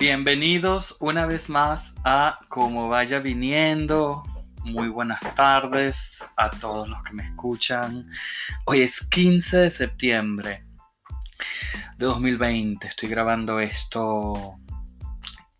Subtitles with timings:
[0.00, 4.22] Bienvenidos una vez más a Como vaya viniendo.
[4.62, 8.08] Muy buenas tardes a todos los que me escuchan.
[8.64, 10.64] Hoy es 15 de septiembre
[11.96, 12.86] de 2020.
[12.86, 14.60] Estoy grabando esto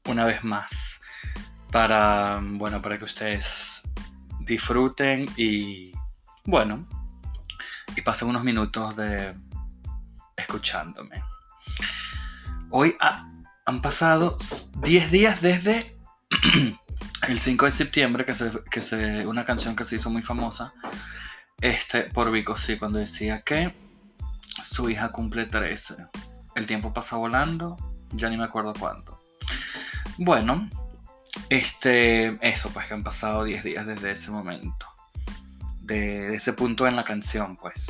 [0.07, 1.01] una vez más
[1.73, 3.83] para, bueno, para que ustedes
[4.43, 5.91] disfruten y,
[6.45, 6.87] bueno,
[7.97, 9.35] y pasen unos minutos de
[10.37, 11.25] escuchándome.
[12.71, 12.97] Hoy
[13.69, 14.39] han pasado
[14.83, 15.95] 10 días desde
[17.29, 20.73] el 5 de septiembre, que, se, una canción que se hizo muy famosa
[21.61, 23.75] este, por Vico, sí, cuando decía que
[24.65, 25.97] su hija cumple 13.
[26.55, 27.77] El tiempo pasa volando,
[28.13, 29.21] ya ni me acuerdo cuánto.
[30.17, 30.71] Bueno,
[31.51, 34.87] este, eso, pues que han pasado 10 días desde ese momento.
[35.81, 37.87] De, de ese punto en la canción, pues.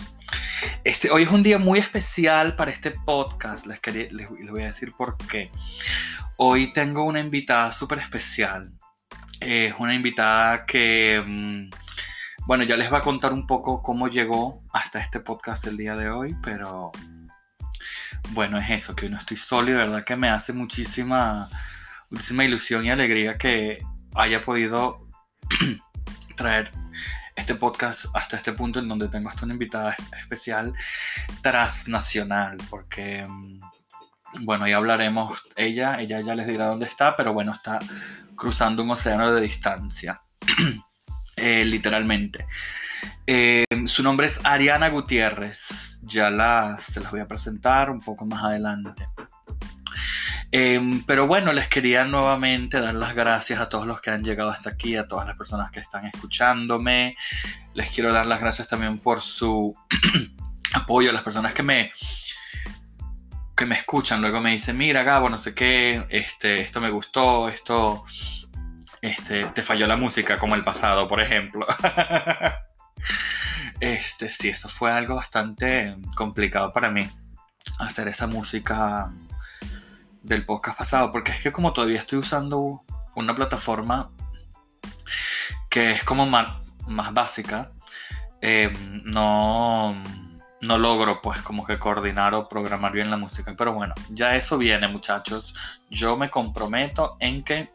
[0.84, 3.66] Este, hoy es un día muy especial para este podcast.
[3.66, 5.50] Les, les, voy a decir por qué.
[6.36, 8.72] Hoy tengo una invitada súper especial.
[9.40, 11.70] Es una invitada que, mm,
[12.46, 15.94] bueno, ya les va a contar un poco cómo llegó hasta este podcast el día
[15.94, 16.90] de hoy, pero
[18.30, 21.48] bueno, es eso, que hoy no estoy solo y de verdad que me hace muchísima,
[22.10, 23.78] muchísima ilusión y alegría que
[24.14, 25.06] haya podido
[26.36, 26.72] traer
[27.38, 30.74] este podcast hasta este punto en donde tengo hasta una invitada especial
[31.40, 33.60] transnacional, porque, mm,
[34.44, 37.78] bueno, ya hablaremos, ella, ella ya les dirá dónde está, pero bueno, está
[38.34, 40.20] cruzando un océano de distancia,
[41.36, 42.46] eh, literalmente.
[43.26, 48.26] Eh, su nombre es Ariana Gutiérrez, ya las, se las voy a presentar un poco
[48.26, 49.06] más adelante.
[50.50, 54.50] Em, pero bueno, les quería nuevamente dar las gracias a todos los que han llegado
[54.50, 57.16] hasta aquí, a todas las personas que están escuchándome.
[57.74, 59.76] Les quiero dar las gracias también por su
[60.72, 61.92] apoyo a las personas que me
[63.54, 67.48] que me escuchan, luego me dicen, mira Gabo, no sé qué, este, esto me gustó,
[67.48, 68.04] esto,
[69.02, 71.66] este, te falló la música como el pasado, por ejemplo.
[73.80, 77.10] este, sí, eso fue algo bastante complicado para mí,
[77.80, 79.10] hacer esa música
[80.28, 82.82] del podcast pasado, porque es que como todavía estoy usando
[83.16, 84.10] una plataforma
[85.70, 87.72] que es como más, más básica,
[88.40, 88.72] eh,
[89.04, 90.00] no,
[90.60, 93.54] no logro pues como que coordinar o programar bien la música.
[93.56, 95.54] Pero bueno, ya eso viene muchachos.
[95.90, 97.70] Yo me comprometo en que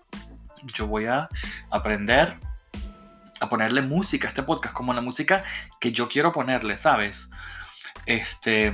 [0.75, 1.27] yo voy a
[1.71, 2.37] aprender
[3.39, 5.43] a ponerle música a este podcast, como la música
[5.79, 7.29] que yo quiero ponerle, ¿sabes?
[8.05, 8.73] Este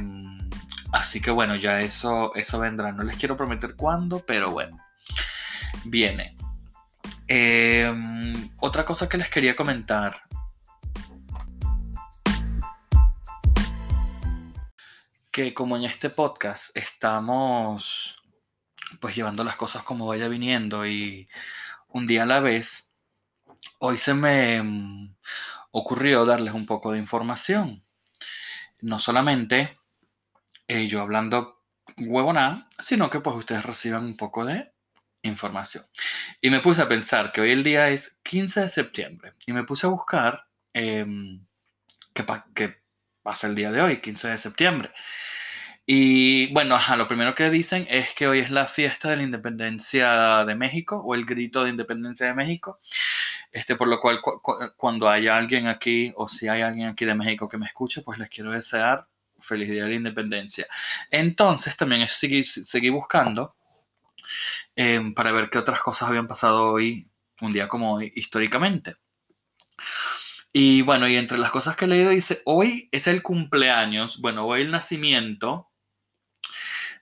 [0.91, 2.91] Así que bueno, ya eso, eso vendrá.
[2.91, 4.79] No les quiero prometer cuándo, pero bueno,
[5.85, 6.35] viene.
[7.28, 10.23] Em, otra cosa que les quería comentar.
[15.31, 18.16] Que como en este podcast estamos
[19.00, 21.29] pues llevando las cosas como vaya viniendo y
[21.90, 22.91] un día a la vez,
[23.78, 25.16] hoy se me em,
[25.72, 27.84] ocurrió darles un poco de información.
[28.81, 29.78] No solamente
[30.67, 31.63] eh, yo hablando
[31.97, 34.72] huevonada, sino que pues ustedes reciban un poco de
[35.23, 35.85] información.
[36.41, 39.63] Y me puse a pensar que hoy el día es 15 de septiembre y me
[39.63, 41.45] puse a buscar em,
[42.13, 42.78] qué,
[43.22, 44.91] pasa el día de hoy, 15 de septiembre.
[45.85, 49.23] Y bueno, ajá, lo primero que dicen es que hoy es la fiesta de la
[49.23, 52.78] independencia de México o el grito de independencia de México.
[53.51, 54.21] Este, por lo cual,
[54.77, 58.19] cuando haya alguien aquí o si hay alguien aquí de México que me escuche, pues
[58.19, 59.07] les quiero desear
[59.39, 60.67] feliz día de la independencia.
[61.11, 63.55] Entonces también seguí, seguí buscando
[64.75, 67.09] em, para ver qué otras cosas habían pasado hoy,
[67.41, 68.95] un día como hoy, históricamente.
[70.51, 74.45] Y bueno, y entre las cosas que he leído dice, hoy es el cumpleaños, bueno,
[74.45, 75.69] hoy el nacimiento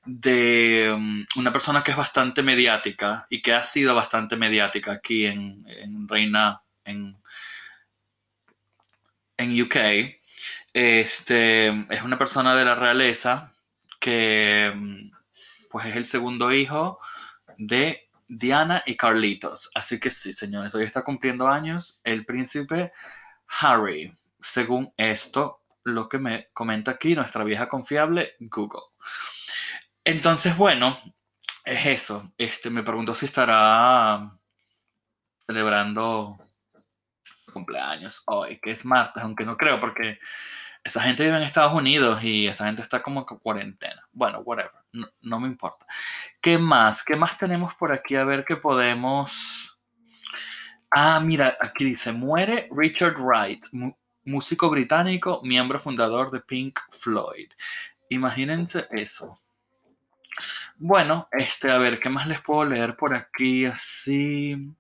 [0.08, 5.26] de em, una persona que es bastante mediática y que ha sido bastante mediática aquí
[5.26, 7.18] en, en Reina, en,
[9.38, 9.76] en UK,
[10.74, 13.54] este, es una persona de la realeza
[14.00, 14.74] que
[15.70, 17.00] pues es el segundo hijo
[17.58, 19.70] de Diana y Carlitos.
[19.76, 22.94] Así que sí, señores, hoy está cumpliendo años el príncipe
[23.62, 28.82] Harry, según esto, lo que me comenta aquí nuestra vieja confiable Google.
[30.08, 30.98] Entonces, bueno,
[31.66, 32.32] es eso.
[32.38, 34.32] Este, me pregunto si estará
[35.46, 36.38] celebrando
[37.52, 40.18] cumpleaños hoy, que es martes, aunque no creo, porque
[40.82, 44.02] esa gente vive en Estados Unidos y esa gente está como en cuarentena.
[44.14, 44.72] Bueno, whatever,
[45.20, 45.86] no, me importa.
[46.40, 47.04] ¿Qué más?
[47.04, 48.16] ¿Qué más tenemos por aquí?
[48.16, 49.78] A ver qué podemos...
[50.90, 53.62] Ah, mira, aquí dice, muere Richard Wright,
[54.24, 57.52] músico británico, miembro fundador de Pink Floyd.
[58.10, 59.42] Imagínense eso.
[60.78, 64.76] Bueno, este, a ver, ¿qué más les puedo leer por aquí así?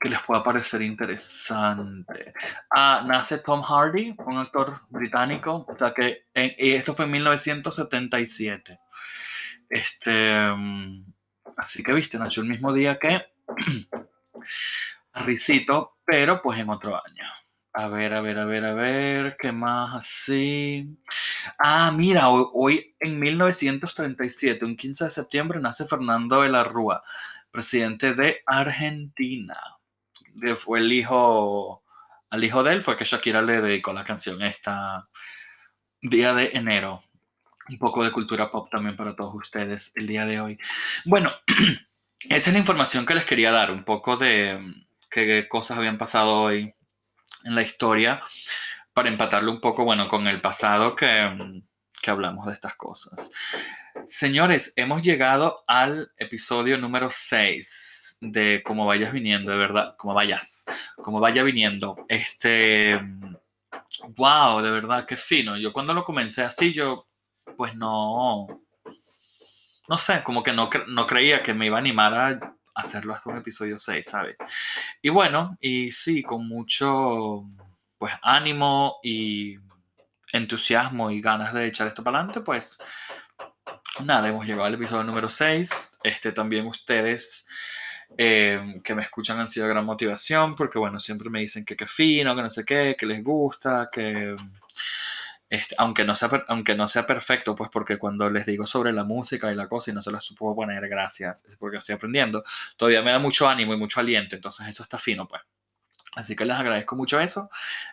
[0.00, 2.32] Que les pueda parecer interesante.
[2.70, 8.78] Ah, nace Tom Hardy, un actor británico, o sea que y esto fue en 1977.
[9.68, 11.04] Este, mm,
[11.56, 13.26] así que viste, nació el mismo día que
[15.14, 17.24] Ricito, pero pues en otro año.
[17.78, 20.98] A ver, a ver, a ver, a ver, ¿qué más así?
[21.60, 27.04] Ah, mira, hoy, en 1937, un 15 de septiembre, nace Fernando de la Rúa,
[27.52, 29.56] presidente de Argentina.
[30.56, 31.84] Fue el hijo,
[32.30, 35.08] al hijo de él fue que Shakira le dedicó la canción esta
[36.02, 37.04] día de enero.
[37.68, 40.58] Un poco de cultura pop también para todos ustedes el día de hoy.
[41.04, 41.30] Bueno,
[42.28, 44.58] esa es la información que les quería dar, un poco de
[45.08, 46.74] qué cosas habían pasado hoy
[47.48, 48.20] en la historia
[48.92, 51.62] para empatarlo un poco, bueno, con el pasado que,
[52.00, 53.30] que hablamos de estas cosas.
[54.06, 60.66] Señores, hemos llegado al episodio número 6 de Cómo vayas viniendo, de verdad, como vayas,
[60.96, 61.96] como vaya viniendo.
[62.08, 63.00] Este,
[64.16, 65.56] wow, de verdad, qué fino.
[65.56, 67.08] Yo cuando lo comencé así, yo,
[67.56, 68.46] pues no,
[69.88, 73.30] no sé, como que no, no creía que me iba a animar a hacerlo hasta
[73.30, 74.36] un episodio 6, ¿sabes?
[75.02, 77.44] Y bueno, y sí, con mucho
[77.98, 79.58] pues ánimo y
[80.32, 82.78] entusiasmo y ganas de echar esto para adelante, pues
[84.04, 85.98] nada, hemos llegado al episodio número 6.
[86.04, 87.46] Este también ustedes
[88.16, 91.86] eh, que me escuchan han sido gran motivación porque bueno, siempre me dicen que qué
[91.86, 94.36] fino, que no sé qué, que les gusta, que
[95.50, 99.04] este, aunque, no sea, aunque no sea perfecto, pues porque cuando les digo sobre la
[99.04, 102.44] música y la cosa y no se las puedo poner gracias, es porque estoy aprendiendo,
[102.76, 105.42] todavía me da mucho ánimo y mucho aliento, entonces eso está fino, pues.
[106.16, 107.50] Así que les agradezco mucho eso.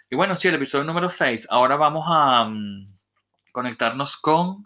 [0.09, 1.47] Y bueno, sí, el episodio número 6.
[1.51, 2.97] Ahora vamos a mm,
[3.51, 4.63] conectarnos con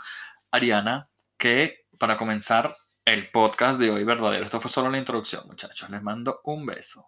[0.52, 4.46] Ariana, que para comenzar el podcast de hoy verdadero.
[4.46, 5.90] Esto fue solo la introducción, muchachos.
[5.90, 7.08] Les mando un beso.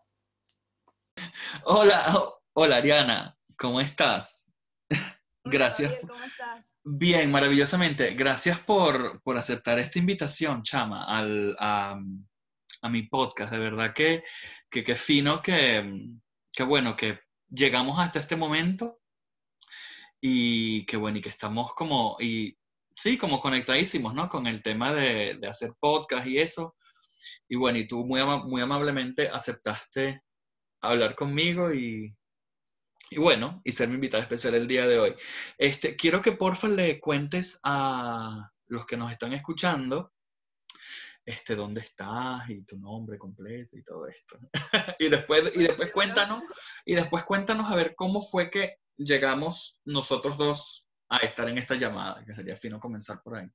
[1.64, 2.04] Hola,
[2.54, 4.52] hola Ariana, ¿cómo estás?
[5.44, 5.98] Gracias.
[6.02, 6.64] ¿cómo estás?
[6.84, 8.14] Bien, maravillosamente.
[8.16, 12.00] Gracias por, aceptar esta invitación, Chama, al, a,
[12.90, 13.52] mi podcast.
[13.52, 14.24] De verdad que,
[14.70, 16.10] que, fino que,
[16.52, 19.00] que, bueno, que llegamos hasta este momento
[20.20, 22.58] y que bueno, y que estamos como, y
[22.96, 24.28] sí, como conectadísimos, ¿no?
[24.30, 26.76] Con el tema de, de hacer podcast y eso.
[27.48, 30.24] Y bueno, y tú muy, muy amablemente aceptaste
[30.82, 32.16] hablar conmigo y,
[33.12, 35.16] y bueno, y ser mi invitada especial el día de hoy.
[35.58, 40.14] Este, quiero que porfa le cuentes a los que nos están escuchando
[41.26, 44.40] este, dónde estás y tu nombre completo y todo esto.
[44.98, 46.42] y después, y después cuéntanos,
[46.86, 51.76] y después cuéntanos a ver cómo fue que llegamos nosotros dos a estar en esta
[51.76, 53.52] llamada, que sería fino comenzar por ahí.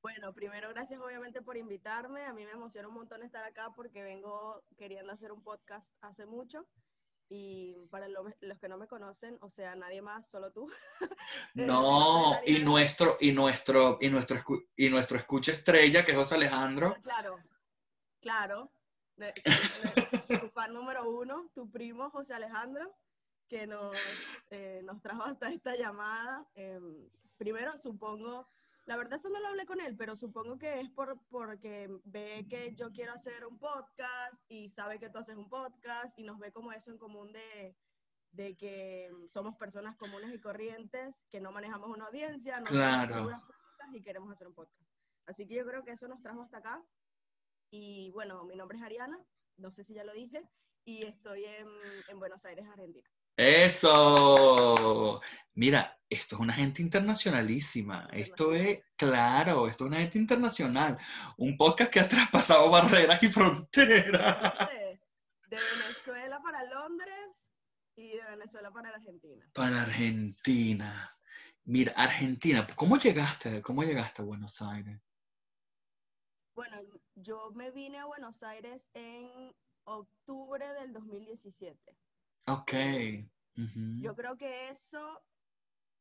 [0.00, 2.24] Bueno, primero gracias obviamente por invitarme.
[2.24, 6.24] A mí me emociona un montón estar acá porque vengo queriendo hacer un podcast hace
[6.24, 6.68] mucho.
[7.28, 10.70] Y para los que no me conocen, o sea, nadie más, solo tú.
[11.54, 14.42] No, y nuestro, y nuestro, y nuestro,
[14.76, 16.94] y nuestro escucha estrella, que es José Alejandro.
[16.96, 17.40] Ah, claro,
[18.20, 18.72] claro.
[20.28, 22.94] tu fan número uno, tu primo José Alejandro,
[23.48, 23.96] que nos,
[24.50, 26.46] eh, nos trajo hasta esta llamada.
[26.54, 28.48] Em, primero, supongo,
[28.86, 32.46] la verdad eso no lo hablé con él, pero supongo que es por, porque ve
[32.48, 36.38] que yo quiero hacer un podcast y sabe que tú haces un podcast y nos
[36.38, 37.76] ve como eso en común de,
[38.32, 43.30] de que somos personas comunes y corrientes, que no manejamos una audiencia, no claro.
[43.92, 44.90] y queremos hacer un podcast.
[45.26, 46.84] Así que yo creo que eso nos trajo hasta acá.
[47.70, 49.18] Y bueno, mi nombre es Ariana,
[49.56, 50.46] no sé si ya lo dije,
[50.84, 51.68] y estoy en,
[52.08, 53.08] en Buenos Aires, Argentina.
[53.36, 55.20] Eso.
[55.54, 58.08] Mira, esto es una gente internacionalísima.
[58.12, 60.98] Esto es, claro, esto es una gente internacional.
[61.36, 64.68] Un podcast que ha traspasado barreras y fronteras.
[64.68, 65.00] De,
[65.50, 67.48] Venezuela para Londres
[67.96, 69.48] y de Venezuela para Argentina.
[69.52, 71.10] Para Argentina.
[71.64, 73.62] Mira, Argentina, ¿cómo llegaste?
[73.62, 75.00] ¿Cómo llegaste a Buenos Aires?
[76.54, 76.76] Bueno,
[77.14, 79.54] yo me vine a Buenos Aires en
[79.84, 81.96] octubre del 2017.
[82.46, 82.72] Ok.
[83.56, 85.22] Yo creo que eso,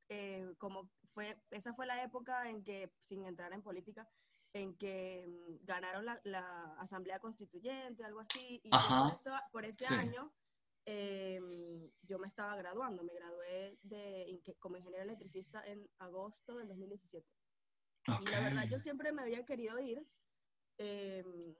[0.10, 4.08] eh, como fue, esa fue la época en que, sin entrar en política,
[4.54, 8.70] en que mm, ganaron la, Asamblea Constituyente, algo así, y
[9.52, 10.34] por, ese año
[10.86, 11.48] em,
[12.04, 17.26] yo me estaba graduando, me gradué de, como ingeniero electricista en agosto del 2017.
[18.22, 20.06] Y la verdad yo siempre me había querido ir,
[20.78, 21.56] em,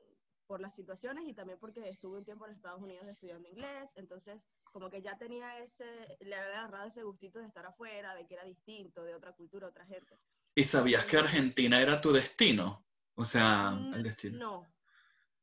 [0.46, 4.42] por las situaciones y también porque estuve un tiempo en Estados Unidos estudiando inglés, entonces
[4.74, 8.34] como que ya tenía ese, le había agarrado ese gustito de estar afuera, de que
[8.34, 10.18] era distinto, de otra cultura, otra gente.
[10.56, 12.86] ¿Y sabías que Argentina era tu destino?
[13.16, 14.38] O sea, Mm, el destino.
[14.40, 14.68] No,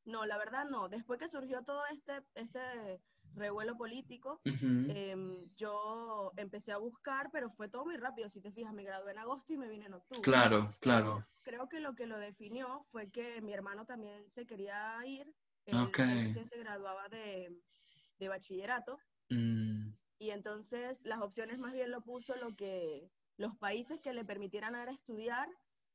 [0.04, 0.88] no, la verdad no.
[0.88, 3.00] Después que surgió todo este, este
[3.34, 8.28] revuelo político, em, yo empecé a buscar, pero fue todo muy rápido.
[8.28, 10.22] Si te fijas, me gradué en agosto y me vine en octubre.
[10.22, 11.24] Claro, claro.
[11.42, 15.32] Creo que lo que lo definió fue que mi hermano también se quería ir.
[15.66, 15.76] Él,
[16.36, 17.56] él se graduaba de,
[18.18, 18.98] de bachillerato.
[19.30, 24.24] Mm, Y entonces las opciones más bien lo puso lo que los países que le
[24.24, 25.48] permitieran ahora estudiar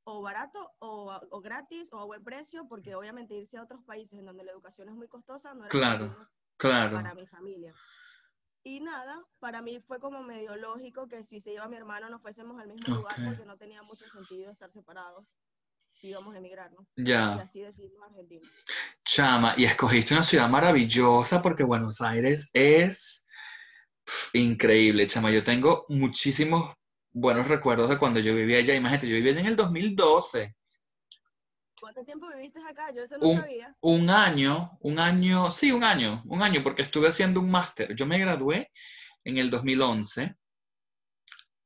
[0.03, 3.83] o barato o, a- o gratis o a buen precio, porque obviamente irse a otros
[3.83, 6.95] países en donde la educación es muy costosa no era Claro, claro.
[6.95, 7.73] para mi familia.
[8.63, 12.19] Y nada, para mí fue como medio lógico que si se iba mi hermano no
[12.19, 13.25] fuésemos al mismo lugar Ok.
[13.25, 15.35] porque no tenía mucho sentido estar separados
[15.93, 16.87] si íbamos a emigrar, ¿no?
[16.97, 18.49] Y Ya, así decidimos Argentina.
[19.15, 23.25] Chama, y escogiste una ciudad maravillosa porque Buenos Aires es
[24.33, 25.31] increíble, chama.
[25.31, 26.73] Yo tengo muchísimos
[27.13, 28.75] buenos recuerdos de cuando yo vivía allá.
[28.75, 30.53] Imagínate, yo vivía allá en el 2012.
[31.79, 32.91] ¿Cuánto tiempo viviste acá?
[32.93, 33.73] Yo eso no Un, sabía.
[33.79, 37.95] un año, un año, sí, un año, un año, porque estuve haciendo un máster.
[37.95, 38.69] Yo me gradué
[39.23, 40.35] en el 2011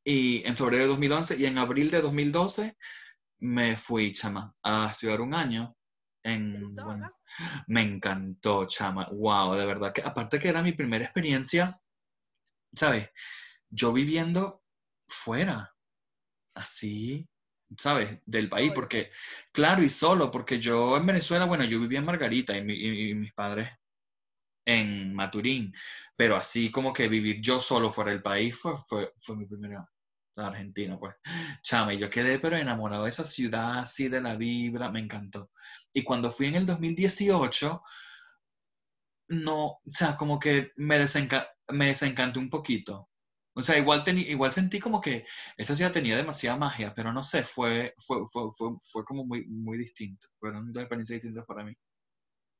[0.03, 2.77] y en febrero de 2011 y en abril de 2012
[3.39, 5.78] me fui, chama, a estudiar un año ¿Te
[6.24, 7.08] en, bueno,
[7.68, 11.76] me encantó, chama, wow, de verdad que aparte que era mi primera experiencia,
[12.74, 13.10] ¿sabes?
[13.70, 14.64] Yo viviendo
[15.08, 15.76] fuera,
[16.56, 17.28] así,
[17.78, 18.20] ¿sabes?
[18.26, 19.12] Del país, porque,
[19.54, 23.12] claro, y solo, porque yo en Venezuela, bueno, yo vivía en Margarita y, mi- y-
[23.12, 23.70] y mis padres
[24.66, 25.74] en Maturín,
[26.16, 29.88] pero así como que vivir yo solo fuera del país fue, fue, fue mi primera
[30.48, 31.15] Argentina, pues.
[31.63, 35.51] Chama, y yo quedé pero enamorado de esa ciudad, así de la vibra, me encantó.
[35.93, 37.81] Y cuando fui en el 2018,
[39.29, 43.10] no, o sea, como que me, desenca me desencanté un poquito.
[43.53, 45.25] O sea, igual, igual sentí como que
[45.58, 49.46] esa ciudad tenía demasiada magia, pero no sé, fue, fue, fue, fue, fue como muy,
[49.48, 50.27] muy distinto.
[50.39, 51.75] Fueron dos experiencias distintas para mí.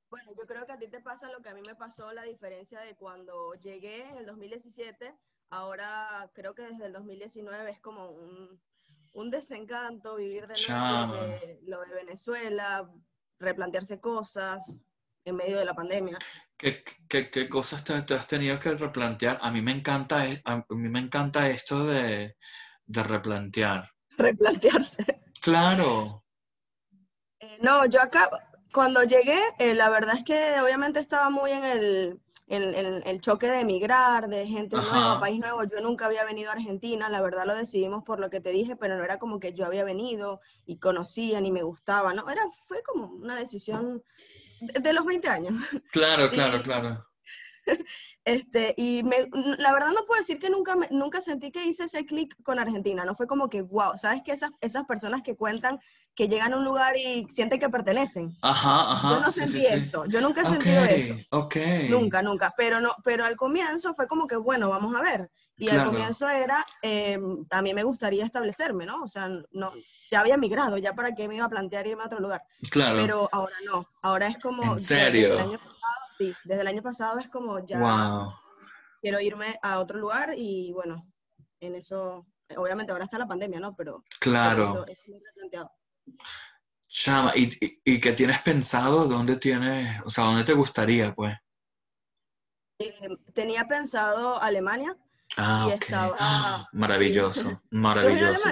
[0.10, 2.24] Bueno, yo creo que a ti te pasa lo que a mí me pasó, la
[2.24, 5.16] diferencia de cuando llegué en el 2017,
[5.50, 8.62] ahora creo que desde el 2019 es como un,
[9.14, 12.90] un desencanto vivir de nuevo porque lo de Venezuela,
[13.40, 14.76] replantearse cosas
[15.26, 16.18] en medio de la pandemia.
[16.58, 19.38] ¿Qué, qué, qué cosas te, te has tenido que replantear?
[19.42, 22.36] A mí me encanta, e- a mí me encanta esto de,
[22.86, 23.90] de replantear.
[24.18, 25.06] Replantearse.
[25.42, 26.24] Claro,
[27.40, 28.30] Eh, no, yo acá,
[28.74, 33.48] cuando llegué, eh, la verdad es que obviamente estaba muy en el, en el choque
[33.48, 35.64] de emigrar, de gente nueva, país nuevo.
[35.66, 38.76] Yo nunca había venido a Argentina, la verdad lo decidimos por lo que te dije,
[38.76, 42.30] pero no era como que yo había venido y conocía ni me gustaba, ¿no?
[42.30, 44.04] Era, fue como una decisión
[44.60, 45.54] de, de los 20 años.
[45.92, 47.06] claro, claro, Y- claro.
[48.26, 49.16] Este, y me,
[49.58, 53.04] la verdad no puedo decir que nunca, nunca sentí que hice ese clic con Argentina,
[53.06, 55.80] no fue como que, wow, ¿sabes que esas, esas personas que cuentan
[56.20, 58.36] que llegan a un lugar y sienten que pertenecen?
[58.42, 59.10] Ajá, ajá.
[59.10, 59.74] Yo no sí, sentí sí, sí.
[59.76, 61.56] eso, yo nunca he Ok, sentido eso, ok.
[61.88, 65.70] nunca, nunca, pero, no, pero al comienzo fue como que, bueno, vamos a ver, y
[65.70, 65.92] al Claro.
[65.92, 67.18] comienzo era, eh,
[67.52, 69.02] a mí me gustaría establecerme, ¿no?
[69.02, 69.72] O sea, no,
[70.12, 72.98] ya había migrado, ya para qué me iba a plantear irme a otro lugar, Claro.
[72.98, 75.22] pero ahora no, ahora es como, ¿En serio?
[75.30, 78.34] desde el año pasado, sí, desde el año pasado es como ya Wow.
[79.02, 81.08] quiero irme a otro lugar y bueno,
[81.62, 82.26] en eso,
[82.58, 83.74] obviamente ahora está la pandemia, ¿no?
[83.78, 84.64] Pero, Claro.
[84.64, 85.72] eso, eso me he replanteado.
[86.88, 89.06] Chama, ¿y, y, y qué tienes pensado?
[89.08, 91.36] ¿Dónde tienes, o sea, dónde te gustaría, pues?
[92.80, 92.94] Eh,
[93.34, 94.98] tenía pensado Alemania,
[95.38, 98.50] Ah, Y estaba- Ah, maravilloso, maravilloso.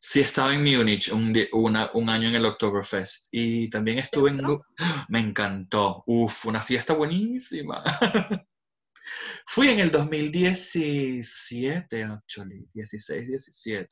[0.00, 4.40] Sí, estaba en Múnich un, una- un año en el Oktoberfest y también estuve en...
[5.08, 6.02] Me encantó.
[6.06, 7.84] Uf, una fiesta buenísima.
[9.46, 13.88] Fui en el 2017, actually, 16, 17.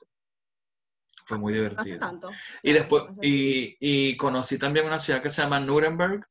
[1.24, 1.98] Fue muy no divertido.
[1.98, 2.30] tanto.
[2.62, 6.26] Y después, no y, y conocí también una ciudad que se llama Nuremberg,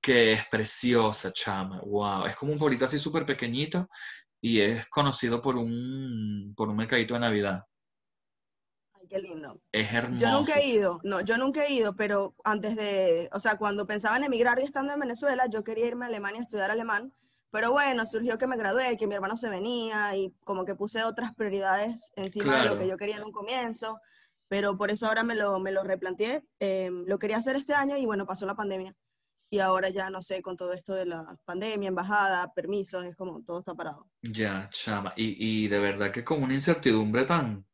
[0.00, 1.80] que es preciosa, chama.
[1.84, 3.88] Wow, es como un pueblito así súper pequeñito
[4.40, 7.64] y es conocido por un, por un mercadito de Navidad.
[8.92, 9.60] Ay, qué lindo.
[9.72, 10.24] Es hermoso.
[10.24, 13.86] Yo nunca he ido, no, yo nunca he ido, pero antes de, o sea, cuando
[13.86, 17.12] pensaba en emigrar y estando en Venezuela, yo quería irme a Alemania a estudiar alemán,
[17.56, 21.02] pero bueno, surgió que me gradué, que mi hermano se venía y como que puse
[21.04, 22.78] otras prioridades encima de lo Claro.
[22.80, 23.98] que yo quería en un comienzo,
[24.46, 27.96] pero por eso ahora me lo, me lo replanteé, eh, lo quería hacer este año
[27.96, 28.94] y bueno, pasó la pandemia
[29.48, 33.42] y ahora ya no sé, con todo esto de la pandemia, embajada, permisos, es como
[33.42, 34.06] todo está parado.
[34.20, 35.14] Ya, chama.
[35.16, 37.66] Y, y de verdad que con una incertidumbre tan,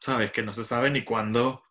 [0.00, 0.32] ¿sabes?
[0.32, 1.62] Que no se sabe ni cuándo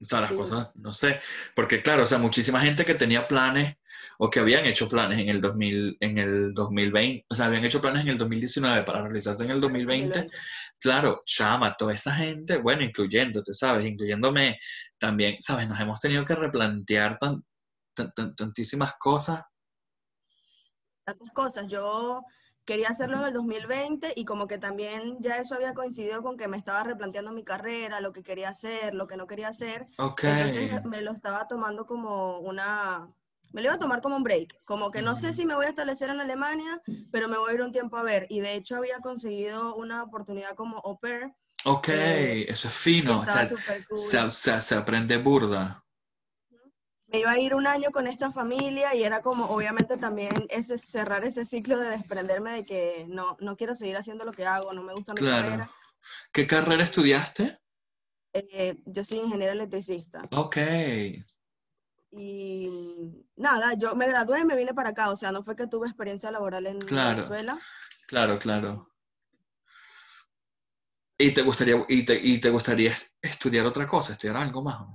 [0.00, 1.20] O sea, las cosas, no sé,
[1.56, 3.76] porque claro, o sea, muchísima gente que tenía planes
[4.18, 7.80] o que habían hecho planes en el 2000, en el 2020, o sea, habían hecho
[7.80, 10.30] planes en el 2019 para realizarse en el 2020.
[10.80, 13.86] Claro, chama, toda esa gente, bueno, incluyéndote, ¿sabes?
[13.86, 14.58] Incluyéndome
[14.98, 15.68] también, ¿sabes?
[15.68, 17.44] Nos hemos tenido que replantear tan,
[18.36, 19.42] tantísimas cosas.
[21.04, 21.66] Tantas cosas.
[21.68, 22.22] Yo
[22.68, 26.48] quería hacerlo en el 2020 y como que también ya eso había coincidido con que
[26.48, 29.86] me estaba replanteando mi carrera, lo que quería hacer, lo que no quería hacer.
[29.96, 33.08] Entonces me lo estaba tomando como una,
[33.52, 35.64] me lo iba a tomar como un break, como que no sé si me voy
[35.64, 38.26] a establecer en Alemania, pero me voy a ir un tiempo a ver.
[38.28, 41.32] Y de hecho había conseguido una oportunidad como au pair.
[41.64, 45.82] Ok, eh, eso es fino, o sea, se, se aprende burda
[47.08, 50.76] me iba a ir un año con esta familia y era como, obviamente también ese
[50.76, 54.72] cerrar ese ciclo de desprenderme de que no, no quiero seguir haciendo lo que hago,
[54.74, 55.70] no me gusta mi carrera.
[56.32, 57.58] ¿Qué carrera estudiaste?
[58.34, 60.28] Eh, yo soy ingeniero electricista.
[60.32, 60.58] Ok.
[62.10, 62.70] Y
[63.36, 65.88] nada, yo me gradué y me vine para acá, o sea, no fue que tuve
[65.88, 67.58] experiencia laboral en Venezuela.
[68.06, 68.88] Claro, claro.
[71.18, 74.86] ¿Y te gustaría, y te, y te gustaría estudiar otra cosa, estudiar algo más?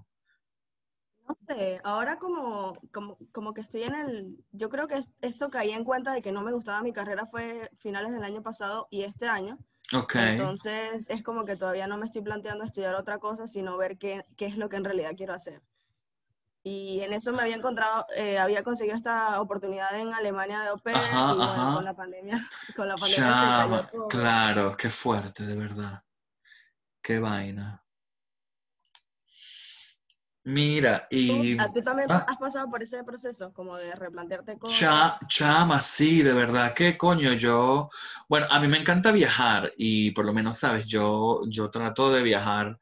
[1.27, 5.71] No sé, ahora como, como, como, que estoy en el, yo creo que esto caí
[5.71, 9.03] en cuenta de que no me gustaba mi carrera fue finales del año pasado y
[9.03, 9.57] este año.
[9.93, 10.15] Ok.
[10.15, 14.25] Entonces es como que todavía no me estoy planteando estudiar otra cosa, sino ver qué,
[14.35, 15.61] qué es lo que en realidad quiero hacer.
[16.65, 20.91] Y en eso me había encontrado, eh, había conseguido esta oportunidad en Alemania de OPE
[20.91, 26.03] y bueno, con la pandemia, con la pandemia Claro, qué fuerte, de verdad.
[27.01, 27.82] Qué vaina.
[30.45, 31.57] Mira, y...
[31.57, 32.25] ¿A ti también ah.
[32.27, 35.15] has pasado por ese proceso, como de replantearte cosas?
[35.27, 37.31] chama, sí, de verdad, ¿qué coño?
[37.33, 37.89] Yo,
[38.27, 40.85] bueno, a mí me encanta viajar y por lo menos, ¿sabes?
[40.85, 42.77] Yo, yo trato de viajar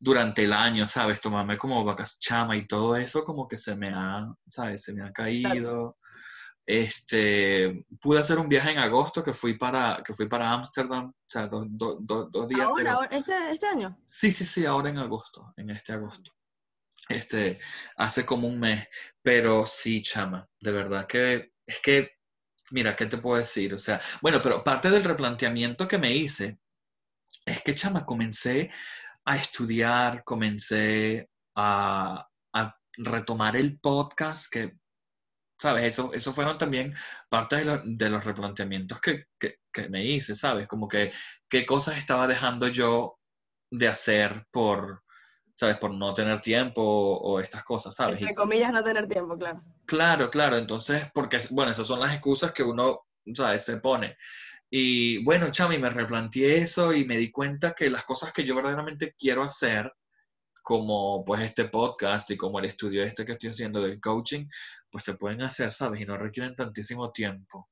[0.00, 1.20] durante el año, ¿sabes?
[1.20, 4.82] Tomarme como vacas chama y todo eso como que se me ha, ¿sabes?
[4.82, 5.96] Se me ha caído.
[6.66, 11.14] Este, pude hacer un viaje en agosto que fui para, que fui para Ámsterdam, o
[11.28, 12.66] sea, dos, días.
[12.66, 13.96] ¿Ahora, este, este año?
[14.06, 16.32] Sí, sí, sí, ahora en agosto, en este agosto
[17.08, 17.58] este,
[17.96, 18.88] hace como un mes,
[19.22, 22.18] pero sí, chama, de verdad que es que,
[22.70, 23.74] mira, ¿qué te puedo decir?
[23.74, 26.58] O sea, bueno, pero parte del replanteamiento que me hice
[27.44, 28.70] es que, chama, comencé
[29.24, 32.28] a estudiar, comencé a,
[32.98, 34.72] retomar el podcast, que,
[35.58, 35.84] ¿sabes?
[35.84, 36.94] Eso, eso fueron también
[37.28, 40.66] parte de, los replanteamientos que, que, que me hice, ¿sabes?
[40.66, 41.12] Como que
[41.48, 43.18] qué cosas estaba dejando yo
[43.70, 45.04] de hacer por,
[45.56, 45.78] ¿sabes?
[45.78, 48.20] Por no tener tiempo o, estas cosas, ¿sabes?
[48.20, 49.62] Entre comillas, no tener tiempo, claro.
[49.86, 50.58] Claro, claro.
[50.58, 53.64] Entonces, porque, bueno, esas son las excusas que uno, ¿sabes?
[53.64, 54.16] Se pone.
[54.70, 58.54] Y bueno, Chami, me replanteé eso y me di cuenta que las cosas que yo
[58.54, 59.90] verdaderamente quiero hacer,
[60.62, 64.46] como pues este podcast y como el estudio este que estoy haciendo del coaching,
[64.90, 66.00] pues se pueden hacer, ¿sabes?
[66.00, 67.70] Y no requieren tantísimo tiempo.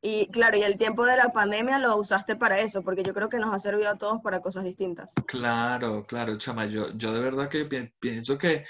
[0.00, 3.28] Y claro, y el tiempo de la pandemia lo usaste para eso, porque yo creo
[3.28, 5.12] que nos ha servido a todos para cosas distintas.
[5.26, 7.64] Claro, claro, chama, yo, yo de verdad que
[7.98, 8.64] pienso que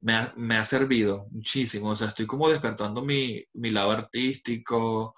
[0.00, 5.14] me ha, me ha, servido muchísimo, o sea, estoy como despertando mi, mi lado artístico,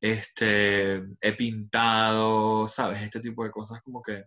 [0.00, 3.02] este, he pintado, ¿sabes?
[3.02, 4.24] Este tipo de cosas como que...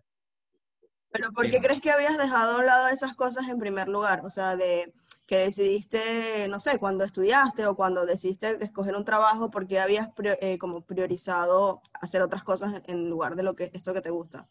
[1.14, 4.22] Pero ¿por qué crees que habías dejado a un lado esas cosas en primer lugar?
[4.24, 4.92] O sea, de
[5.28, 10.08] que decidiste, no sé, cuando estudiaste o cuando decidiste escoger un trabajo, porque habías
[10.40, 14.48] eh, como priorizado hacer otras cosas en, lugar de lo que esto que te gusta?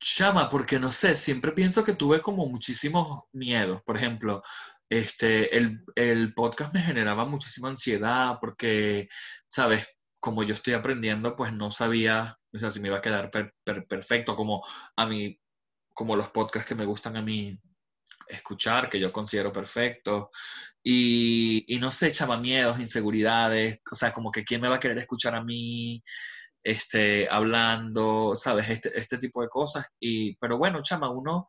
[0.00, 3.80] Chama, porque no sé, siempre pienso que tuve como muchísimos miedos.
[3.84, 4.42] Por ejemplo,
[4.88, 9.08] este, el, el podcast me generaba muchísima ansiedad porque,
[9.48, 9.86] ¿sabes?
[10.18, 13.30] Como yo estoy aprendiendo, pues no sabía, o sea, si me iba a quedar
[13.88, 15.38] perfecto como a mí,
[15.94, 17.58] como los podcasts que me gustan a mí
[18.28, 20.30] escuchar, que yo considero perfecto.
[20.82, 24.80] Y, y no sé, echaba miedos, inseguridades, o sea, como que quién me va a
[24.80, 26.02] querer escuchar a mí,
[26.62, 28.70] este, hablando, ¿sabes?
[28.70, 29.86] Este, este tipo de cosas.
[30.00, 31.48] Y, pero bueno, chama, uno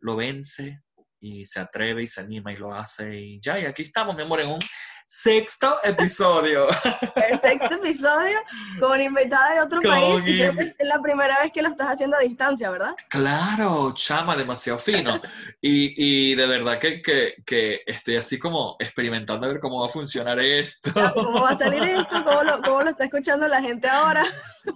[0.00, 0.82] lo vence
[1.20, 4.22] y se atreve y se anima y lo hace y ya, y aquí estamos, mi
[4.22, 4.60] amor, en un
[5.06, 6.66] sexto episodio.
[7.28, 8.38] El sexto episodio
[8.80, 10.22] con invitada de otro país.
[10.26, 12.94] Y creo que es la primera vez que lo estás haciendo a distancia, ¿verdad?
[13.08, 15.20] Claro, chama, demasiado fino.
[15.60, 19.86] y, y de verdad que, que, que, estoy así como experimentando a ver cómo va
[19.86, 20.92] a funcionar esto.
[21.14, 22.24] ¿Cómo va a salir esto?
[22.24, 24.24] ¿Cómo lo, cómo lo está escuchando la gente ahora?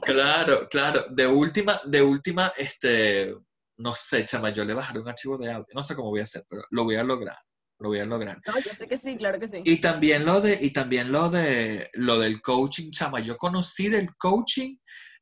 [0.03, 1.03] claro, claro.
[1.11, 3.35] De última, de última, este,
[3.79, 5.67] no sé, chama, yo le bajaré un archivo de audio.
[5.75, 7.37] No sé cómo voy a hacer, pero lo voy a lograr
[7.81, 8.41] lo voy a lograr.
[8.47, 9.63] No, yo sé que sí, claro que sí.
[9.65, 13.21] Y también lo de, y también lo de lo del coaching, chama.
[13.21, 14.77] Yo conocí del coaching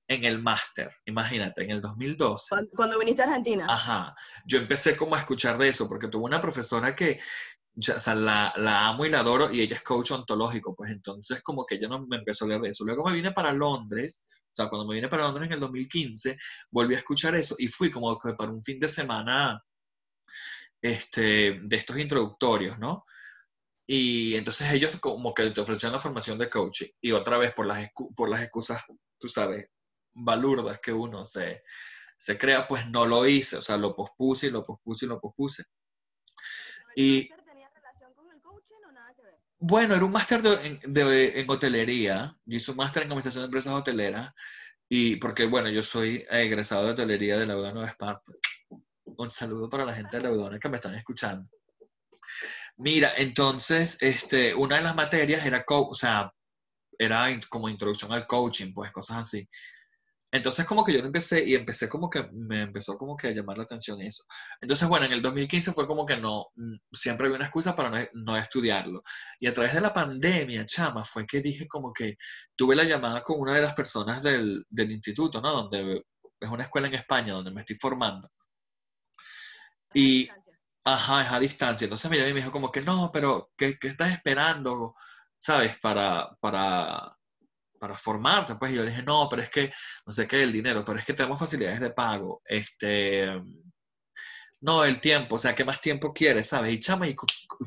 [0.09, 2.47] en el máster, imagínate, en el 2012.
[2.49, 3.67] Cuando, cuando viniste a Argentina.
[3.69, 7.21] Ajá, yo empecé como a escuchar de eso, porque tuve una profesora que,
[7.75, 10.91] ya, o sea, la, la amo y la adoro, y ella es coach ontológico, pues
[10.91, 12.85] entonces como que ella no me empezó a leer de eso.
[12.85, 16.37] Luego me vine para Londres, o sea, cuando me vine para Londres en el 2015,
[16.73, 19.63] volví a escuchar eso, y fui como que para un fin de semana
[20.81, 23.05] este, de estos introductorios, ¿no?
[23.87, 27.67] Y entonces ellos como que te ofrecían la formación de coaching, y otra vez por
[27.67, 28.83] las, por las excusas,
[29.19, 29.69] tú sabes,
[30.13, 31.63] balurdas que uno se,
[32.17, 35.21] se crea, pues no lo hice, o sea, lo pospuse y lo pospuse y lo
[35.21, 35.65] pospuse.
[36.77, 39.39] ¿Pero ¿El y- máster tenía relación con el coaching o nada que ver?
[39.61, 43.73] Bueno, era un máster de- en hotelería, yo hice un máster en administración de empresas
[43.73, 44.33] hoteleras,
[44.89, 48.33] y porque, bueno, yo soy egresado de hotelería de la UDA Nueva Esparta.
[49.17, 51.49] Un saludo para la gente de la UDA que me están escuchando.
[52.77, 56.33] Mira, entonces, este, una de las materias era, o sea,
[56.99, 59.49] era como introducción al coaching, pues, cosas así.
[60.31, 63.57] Entonces como que yo empecé y empecé como que me empezó como que a llamar
[63.57, 64.25] la atención eso.
[64.61, 67.89] Entonces bueno, en el 2015 fue como que no, mm, siempre había una excusa para
[67.91, 69.03] no, no estudiarlo.
[69.39, 72.17] Y a través de la pandemia, chama, fue que dije como que
[72.57, 75.53] tuve la llamada con una de las personas del, del instituto, ¿no?
[75.63, 76.03] Donde
[76.41, 78.29] es una escuela en España donde me estoy formando.
[79.95, 80.29] Y-.
[80.85, 81.85] Ajá, es a distancia.
[81.85, 84.95] Entonces y me dijo como que no, pero ¿qué, qué estás esperando?
[85.39, 85.79] ¿Sabes?
[85.79, 87.17] Para, para,
[87.79, 88.55] para formarte.
[88.57, 89.73] Pues y yo le dije, no, pero es que,
[90.07, 92.41] no sé qué, el dinero, pero es que tenemos facilidades de pago.
[92.45, 93.27] Este,
[94.61, 96.49] no, el tiempo, o sea, ¿qué más tiempo quieres?
[96.49, 96.73] ¿Sabes?
[96.73, 97.15] Y chama, y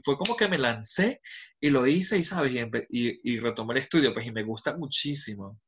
[0.03, 1.21] fue como que me lancé
[1.59, 2.51] y lo hice y, ¿sabes?
[2.51, 5.59] Y, y, y retomé el estudio, pues y me gusta muchísimo.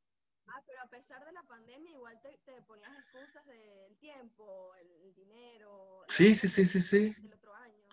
[0.47, 4.92] Ah, pero a pesar de la pandemia, igual te, te ponías excusas del tiempo, el,
[6.07, 7.15] Sí, sí, sí, sí, sí.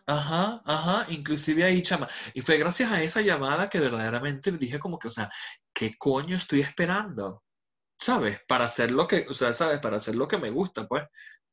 [0.07, 2.09] Ajá, ajá, inclusive ahí, chama.
[2.35, 5.31] Y fue gracias a esa llamada que verdaderamente dije como que, o sea,
[5.73, 7.45] ¿qué coño estoy esperando?
[7.99, 8.41] ¿Sabes?
[8.49, 9.79] Para hacer lo que, o sea, ¿sabes?
[9.81, 11.05] Para hacer lo que me gusta, pues,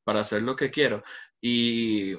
[0.03, 1.03] para hacer lo que quiero.
[1.41, 2.15] Y,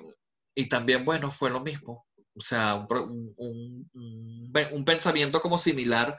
[0.54, 2.06] y también, bueno, fue lo mismo.
[2.34, 6.16] O sea, un, un, un- un pe- un pensamiento como similar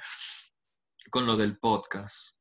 [1.09, 2.37] con lo del podcast.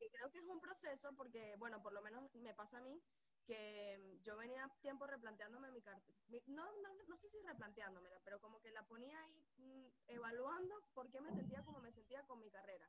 [0.00, 3.02] Y creo que es un proceso porque, bueno, por lo menos me pasa a mí,
[3.46, 4.57] que yo venía
[4.88, 6.14] tiempo replanteándome mi carta.
[6.46, 11.10] No, no, no sé si replanteándomela, pero como que la ponía ahí mm, evaluando por
[11.10, 12.88] qué me sentía como me sentía con mi carrera.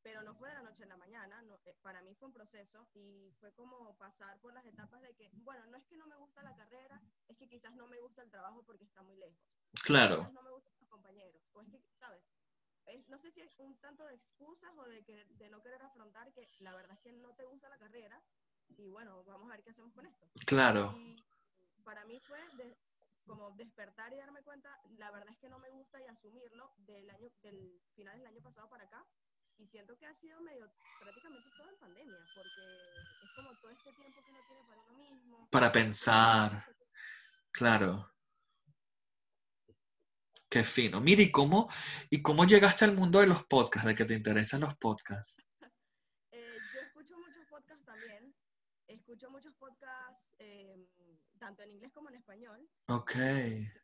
[0.00, 2.32] Pero no fue de la noche a la mañana, no, eh, para mí fue un
[2.34, 6.06] proceso y fue como pasar por las etapas de que, bueno, no es que no
[6.06, 9.16] me gusta la carrera, es que quizás no me gusta el trabajo porque está muy
[9.16, 9.36] lejos.
[9.82, 11.42] Claro, Quizás no me gustan los compañeros.
[11.54, 12.22] O es que, ¿sabes?
[12.86, 15.82] Es- no sé si es un tanto de excusas o de, que, de no querer
[15.82, 18.22] afrontar que la verdad es que no te gusta la carrera
[18.76, 20.26] y bueno, vamos a ver qué hacemos con esto.
[20.46, 21.22] claro, Y
[21.80, 22.76] para mí fue de-
[23.26, 27.08] como despertar y darme cuenta, la verdad es que no me gusta y asumirlo del
[27.10, 29.06] año del final del año pasado para acá.
[29.58, 33.92] Y siento que ha sido medio prácticamente todo en pandemia, porque es como todo este
[33.92, 35.48] tiempo que uno tiene para uno mismo.
[35.50, 36.64] para pensar,
[37.52, 38.10] claro.
[40.48, 41.00] Qué fino.
[41.00, 41.68] Mira, ¿y cómo,
[42.10, 45.36] ¿y cómo llegaste al mundo de los podcasts, de que te interesan los podcasts?
[46.32, 48.32] Eh, yo escucho muchos podcasts también.
[48.86, 50.86] Escucho muchos podcasts eh,
[51.40, 52.68] tanto en inglés como en español.
[52.88, 53.14] Ok.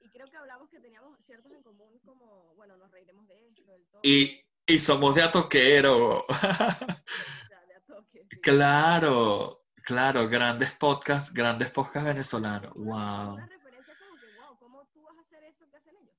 [0.00, 3.64] Y creo que hablamos que teníamos ciertos en común como, bueno, nos reiremos de esto,
[3.64, 4.00] del todo.
[4.04, 6.24] Y, y somos de atoquero.
[6.28, 8.26] O sea, de a toque.
[8.30, 8.40] sí.
[8.40, 12.74] Claro, claro, grandes podcasts, grandes podcasts venezolanos.
[12.74, 13.34] Wow.
[13.34, 16.14] Una referencia como que, wow, ¿cómo tú vas a hacer eso que hacen ellos?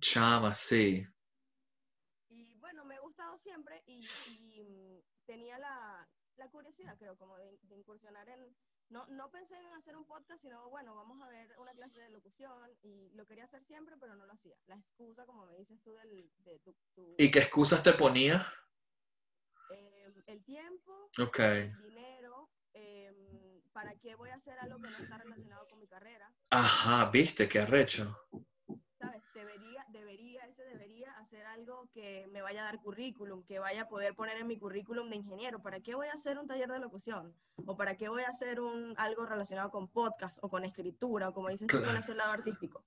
[0.00, 1.06] Chama, sí.
[2.28, 7.38] Y bueno, me ha gustado siempre y, y, mm, tenía la, la curiosidad, creo, como
[7.38, 8.54] de, de incursionar en...
[8.90, 12.10] No, no pensé en hacer un podcast, sino, bueno, vamos a ver una clase de
[12.10, 14.56] locución y lo quería hacer siempre, pero no lo hacía.
[14.66, 16.74] La excusa, como me dices tú, del, de tu...
[16.94, 18.46] tu- ¿Y qué excusas te ponías?
[19.68, 21.38] eh, el tiempo, Ok.
[21.40, 25.86] el dinero, em, ¿para qué voy a hacer algo que no está relacionado con mi
[25.86, 26.34] carrera?
[26.50, 28.16] Ajá, viste, qué arrecho.
[28.98, 29.30] ¿Sabes?
[29.32, 33.88] Debería, debería, ese debería hacer algo que me vaya a dar currículum, que vaya a
[33.88, 35.60] poder poner en mi currículum de ingeniero.
[35.60, 37.34] ¿Para qué voy a hacer un taller de locución?
[37.66, 41.32] ¿O para qué voy a hacer un, algo relacionado con podcast o con escritura o
[41.34, 42.84] como dices tú, con ese lado artístico?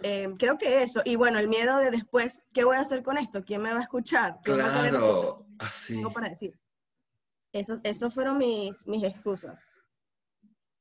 [0.00, 1.02] Em, creo que eso.
[1.04, 3.44] Y bueno, el miedo de después, ¿qué voy a hacer con esto?
[3.44, 4.38] ¿Quién me va a escuchar?
[4.44, 5.66] ¿Quién va a Claro, escuchar?
[5.66, 5.94] así.
[5.96, 6.58] Tengo para decir.
[7.52, 9.66] Eso, esos fueron mis, mis excusas.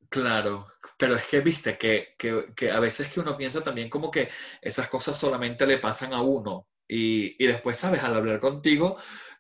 [0.09, 0.67] Claro,
[0.97, 4.29] pero es que viste que, que, que a veces que uno piensa también como que
[4.61, 8.03] esas cosas solamente le pasan a uno y, y después, ¿sabes?
[8.03, 8.97] Al hablar contigo,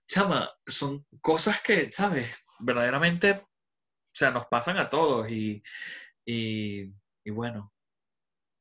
[0.07, 2.43] chama, son cosas que, ¿sabes?
[2.59, 3.47] Verdaderamente, o
[4.13, 5.63] sea, nos pasan a todos y,
[6.25, 7.71] y, y bueno,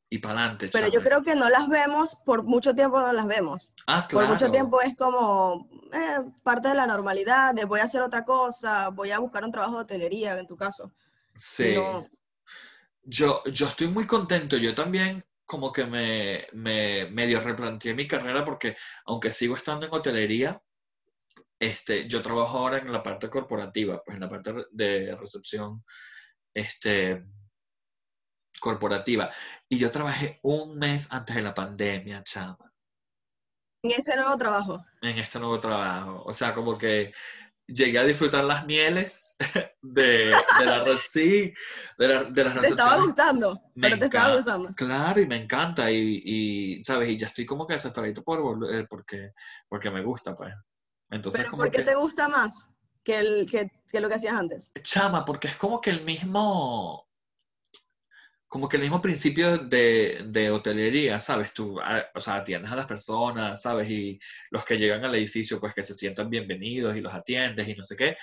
[0.09, 0.71] y para adelante.
[0.73, 3.73] Pero yo creo que no las vemos, por mucho tiempo no las vemos.
[3.87, 4.27] Ah, claro.
[4.27, 8.25] Por mucho tiempo es como eh, parte de la normalidad, de voy a hacer otra
[8.25, 10.93] cosa, voy a buscar un trabajo de hotelería, en tu caso.
[11.37, 11.75] Sí.
[11.75, 12.07] No.
[13.03, 14.57] Yo, yo estoy muy contento.
[14.57, 19.95] Yo también como que me, me medio replanteé mi carrera porque aunque sigo estando en
[19.95, 20.61] hotelería,
[21.59, 25.85] este, yo trabajo ahora en la parte corporativa, pues en la parte de recepción
[26.53, 27.25] este,
[28.61, 29.31] corporativa.
[29.69, 32.73] Y yo trabajé un mes antes de la pandemia, chama,
[33.83, 34.85] En ese nuevo trabajo.
[35.01, 36.23] en este nuevo trabajo.
[36.27, 37.13] O sea, como que
[37.67, 39.37] llegué a disfrutar las mieles
[39.83, 41.55] de, de la reci-
[41.99, 43.07] de, la- de las Te estaba recepciones.
[43.07, 44.75] gustando, Me pero te estaba gustando.
[44.75, 47.09] Claro, y me encanta, y, y, ¿sabes?
[47.11, 49.33] Y ya estoy como que desesperadito por volver, porque,
[49.69, 50.55] porque me gusta, pues.
[51.11, 52.55] Entonces, Pero como ¿por qué que, te gusta más
[53.05, 54.73] que, el, que, que lo que hacías antes?
[54.83, 57.06] chama, porque es como que el mismo,
[58.49, 61.53] como que el mismo principio de, de hotelería, ¿sabes?
[61.53, 63.91] Tú, ah, o sea, atiendes a las personas, ¿sabes?
[63.91, 64.19] Y
[64.51, 67.83] los que llegan al edificio, pues que se sientan bienvenidos y los atiendes y no
[67.83, 68.17] sé qué.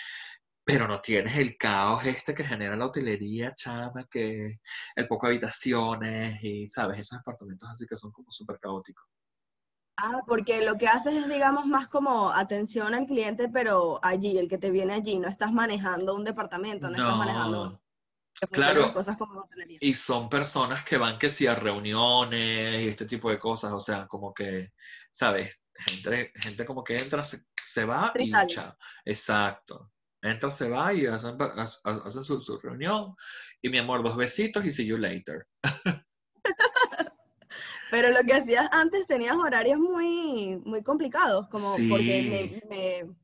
[0.66, 4.60] Pero no tienes el caos este que genera la hotelería, chama, que
[4.96, 7.00] el poco habitaciones y, ¿sabes?
[7.00, 9.06] Esos apartamentos así que son como súper caóticos.
[9.98, 14.48] Ah, porque lo que haces es, digamos, más como atención al cliente, pero allí, el
[14.48, 17.83] que te viene allí, no estás manejando un departamento, no, estás manejando No, que funcionen
[18.52, 18.94] claro.
[18.94, 19.48] cosas como
[19.80, 23.80] y son personas que van que sí a reuniones y este tipo de cosas, o
[23.80, 24.74] sea, como que,
[25.12, 25.60] ¿sabes?
[25.76, 28.76] Gente, gente como que entra, se, se va y chao.
[29.06, 29.92] Exacto.
[30.22, 31.54] Entra, se va y hacen, ha-
[31.86, 33.16] ha- hacen su, su reunión.
[33.62, 35.48] Y mi amor, dos besitos y see you later.
[37.92, 41.90] Pero lo que hacías antes tenías horarios muy, muy complicados, como Sí.
[41.90, 43.16] porque me,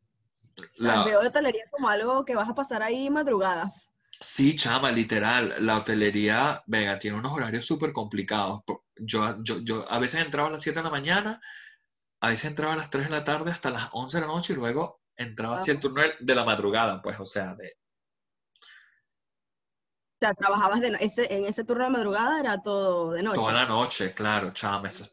[0.77, 3.89] La- veo hotelería como algo que vas a pasar ahí madrugadas.
[4.21, 5.55] Sí, chama, literal.
[5.65, 8.61] La hotelería, venga, tiene unos horarios súper complicados.
[8.95, 11.41] Yo, yo, yo a veces entraba a las 7 de la mañana,
[12.21, 14.53] a veces entraba a las 3 de la tarde hasta las 11 de la noche
[14.53, 17.73] y luego entraba hacia el turno de la madrugada, pues, o sea, de,
[20.21, 23.39] O sea, trabajabas de no- ese, en ese turno de madrugada era todo de noche.
[23.39, 25.09] toda la noche, claro, chama, eso,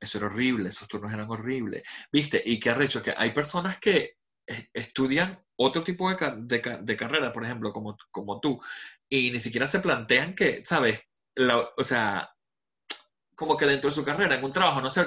[0.00, 1.82] eso era horrible, esos turnos eran horribles.
[2.10, 2.42] ¿Viste?
[2.44, 4.16] Y qué arrecho, que hay personas que
[4.74, 8.60] estudian otro tipo de, de ca- de carrera, por ejemplo, como, como tú,
[9.08, 11.00] y ni siquiera se plantean que, ¿sabes?
[11.34, 12.30] La- o sea,
[13.34, 15.06] como que dentro de su carrera, en un trabajo, no se,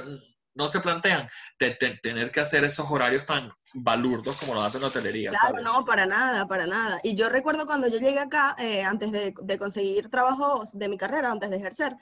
[0.56, 1.28] no se plantean
[1.60, 5.30] de, de tener que hacer esos horarios tan balurdos como lo hacen en la hotelería,
[5.32, 5.64] Claro, ¿sabes?
[5.64, 7.00] no, para nada, para nada.
[7.04, 10.98] Y yo recuerdo cuando yo llegué acá, eh, antes de, de conseguir trabajo de mi
[10.98, 11.96] carrera, antes de ejercer,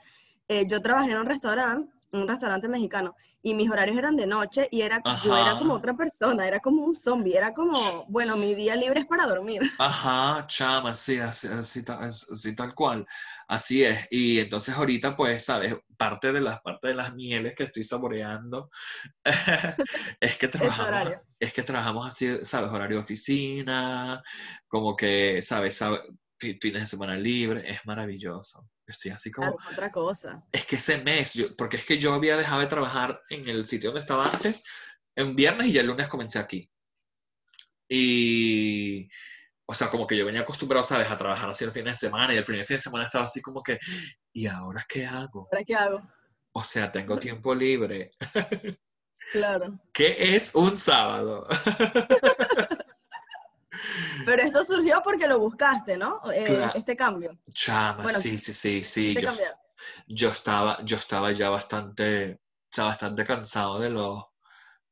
[0.48, 4.68] eh, yo trabajé en un restaurante, un restaurante mexicano, y mis horarios eran de noche
[4.70, 8.54] y era, yo era como otra persona, era como un zombie, era como, bueno, mi
[8.54, 9.62] día libre es para dormir.
[9.78, 13.04] Ajá, chama, sí, así, así así tal cual.
[13.48, 14.06] Así es.
[14.10, 18.70] Y entonces ahorita, pues, sabes, parte de las, parte de las mieles que estoy saboreando
[20.20, 24.22] es que trabajamos, es que trabajamos así, sabes, horario de oficina,
[24.68, 26.00] como que, sabes, sabe-
[26.38, 28.68] fi- fines de semana libre, es maravilloso.
[28.86, 30.44] Estoy así como, Claro, otra cosa.
[30.52, 33.66] es que ese mes, yo- porque es que yo había dejado de trabajar en el
[33.66, 34.64] sitio donde estaba antes
[35.14, 36.68] en viernes y ya el lunes comencé aquí.
[37.88, 39.08] Y,
[39.66, 42.34] o sea, como que yo venía acostumbrado, ¿sabes?, a trabajar así los fines de semana
[42.34, 43.78] y el primer fin de semana estaba así como que,
[44.32, 45.48] ¿y ahora qué hago?
[45.52, 46.02] ¿Ahora qué hago?
[46.52, 48.12] O sea, tengo tiempo libre.
[49.30, 49.78] Claro.
[49.94, 51.46] ¿Qué es un sábado?
[54.24, 56.20] Pero esto surgió porque lo buscaste, ¿no?
[56.32, 56.72] Eh, Claro.
[56.74, 57.38] Este cambio.
[57.52, 59.14] Chama, Bueno, sí, sí, sí, sí.
[59.16, 59.26] Este
[60.06, 64.22] Yo, estaba, yo estaba ya bastante, sea, bastante cansado de los,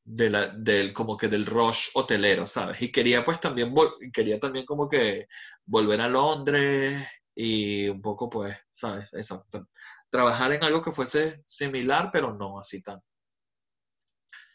[0.05, 2.83] de la, del, como que del rush hotelero, ¿sabes?
[2.83, 3.73] Y quería pues también,
[4.13, 5.29] quería también como que
[5.65, 9.13] volver a Londres y un poco pues, ¿sabes?
[9.13, 9.69] Eso, tra-
[10.11, 13.01] trabajar en algo que fuese similar, pero no así tan.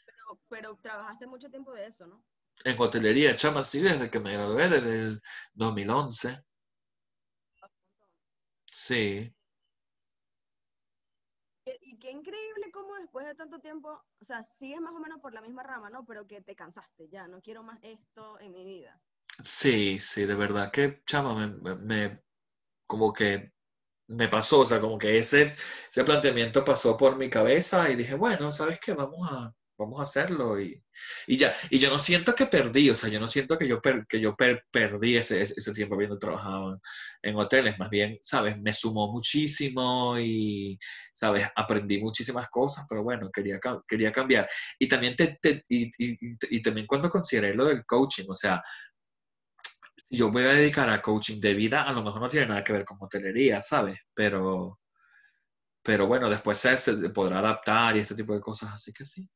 [0.06, 2.24] Pero, pero trabajaste mucho tiempo de eso, ¿no?
[2.64, 5.22] En hotelería, chama, sí, desde que me gradué, desde el
[5.54, 6.44] 2011.
[8.72, 9.34] Sí.
[11.82, 15.34] Y qué increíble cómo después de tanto tiempo, o sea, sigues más o menos por
[15.34, 16.04] la misma rama, ¿no?
[16.06, 19.00] Pero que te cansaste, ya, no quiero más esto en mi vida.
[19.44, 22.22] Sí, sí, de verdad que, chama, me-
[22.88, 23.54] como que
[24.08, 25.54] me pasó, o sea, como que ese,
[25.92, 28.94] ese planteamiento pasó por mi cabeza y dije, bueno, ¿sabes qué?
[28.94, 30.82] Vamos a, vamos a hacerlo y,
[31.28, 31.54] y ya.
[31.70, 34.20] Y yo no siento que perdí, o sea, yo no siento que yo, per- que
[34.20, 36.80] yo per- perdí ese, ese tiempo habiendo trabajado
[37.22, 38.60] en hoteles, más bien, ¿sabes?
[38.60, 40.78] Me sumó muchísimo y,
[41.14, 41.48] ¿sabes?
[41.56, 44.48] Aprendí muchísimas cosas, pero bueno, quería, quería cambiar.
[44.80, 46.18] Y también, te, te- y, y-
[46.50, 48.62] y- también cuando consideré lo del coaching, o sea,
[50.08, 52.64] si yo voy a dedicar a coaching de vida, a lo mejor no tiene nada
[52.64, 54.00] que ver con hotelería, ¿sabes?
[54.14, 54.80] Pero,
[55.84, 59.28] pero bueno, después se podrá adaptar y este tipo de cosas, así que sí.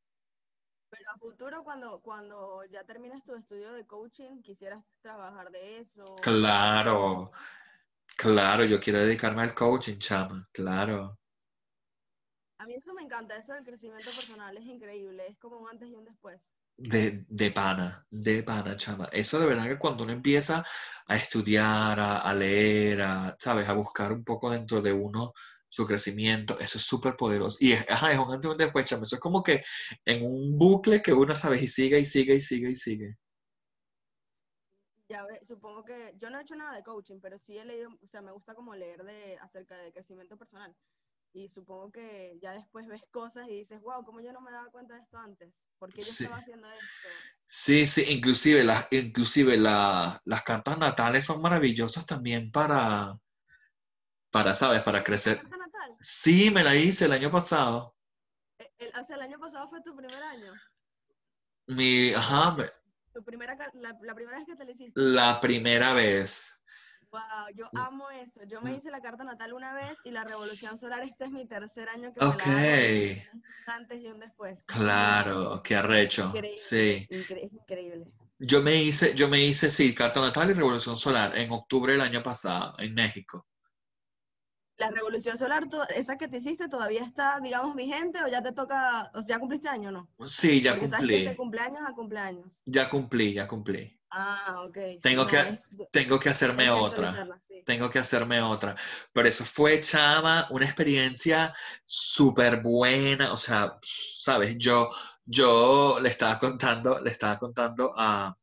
[1.20, 6.06] Futuro, cuando, cuando ya termines tu estudio de coaching, quisieras trabajar de eso.
[6.22, 7.32] Claro,
[8.18, 11.20] claro, yo quiero dedicarme al coaching, chama, claro.
[12.60, 15.90] A mí eso me encanta, eso del crecimiento personal es increíble, es como un antes
[15.90, 16.40] y un después.
[16.78, 19.10] De, de pana, de pana, chama.
[19.12, 20.64] Eso de verdad que cuando uno empieza
[21.08, 23.68] a estudiar, a, a leer, a, ¿sabes?
[23.68, 25.34] A buscar un poco dentro de uno
[25.70, 27.58] su crecimiento, eso es súper poderoso.
[27.62, 29.04] Y es, ajá, es un antes y un después, chama.
[29.04, 29.64] Eso es como que
[30.06, 31.62] en un bucle que uno, ¿sabes?
[31.64, 33.16] Y sigue y sigue y sigue y sigue.
[35.10, 37.90] Ya ve, supongo que yo no he hecho nada de coaching, pero sí he leído,
[38.02, 40.76] o sea, me gusta como leer de acerca de crecimiento personal.
[41.34, 44.72] Y supongo que ya después ves cosas y dices, wow, ¿cómo yo no me daba
[44.72, 45.68] cuenta de esto antes?
[45.80, 46.12] ¿Por qué yo Sí.
[46.14, 47.24] estaba haciendo esto?
[47.46, 53.18] Sí, sí, inclusive, las, inclusive la- las cartas natales son maravillosas también para,
[54.32, 54.82] para, ¿sabes?
[54.84, 55.38] Para crecer.
[55.42, 55.96] ¿Carta natal?
[56.02, 57.96] Sí, me la hice el año pasado.
[58.58, 60.54] El, el- o sea, el año pasado fue tu primer año.
[61.68, 62.66] Mi, ajá, me-
[63.14, 64.94] Tu primera, la, la primera vez que te la hiciste.
[65.02, 66.56] la primera vez.
[67.12, 67.22] Wow,
[67.56, 67.78] yo Mm.
[67.80, 68.42] amo eso.
[68.46, 68.76] Yo me Mm.
[68.76, 72.14] hice la carta natal una vez y la revolución solar, este es mi tercer año
[72.14, 72.46] que me Ok.
[72.46, 73.40] la hago.
[73.66, 74.64] Antes y un después.
[74.66, 76.26] Claro, qué arrecho.
[76.28, 77.08] Increíble, Sí.
[77.10, 78.06] incre- increíble.
[78.38, 82.02] Yo me hice, yo me hice, sí, carta natal y revolución solar en octubre del
[82.02, 83.48] año pasado en México.
[84.80, 89.12] La revolución solar, esa que te hiciste, todavía está, digamos, vigente o ya te toca,
[89.14, 90.08] o sea, ya cumpliste año, ¿no?
[90.28, 92.60] Sí, ya Porque sabes que de cumplí, cumpleaños a cumpleaños.
[92.66, 93.96] ya cumplí, ya cumplí.
[94.12, 94.74] Ah, ok.
[94.76, 97.12] sí, Tengo no, que- es- Tengo que hacerme tengo otra.
[97.48, 97.62] sí.
[97.66, 98.76] Tengo que hacerme otra.
[99.14, 101.54] Pero eso fue, chama, una experiencia
[101.86, 103.34] súper buena.
[103.34, 103.78] O sea,
[104.18, 104.90] sabes, yo,
[105.26, 108.36] yo le estaba contando, le estaba contando a,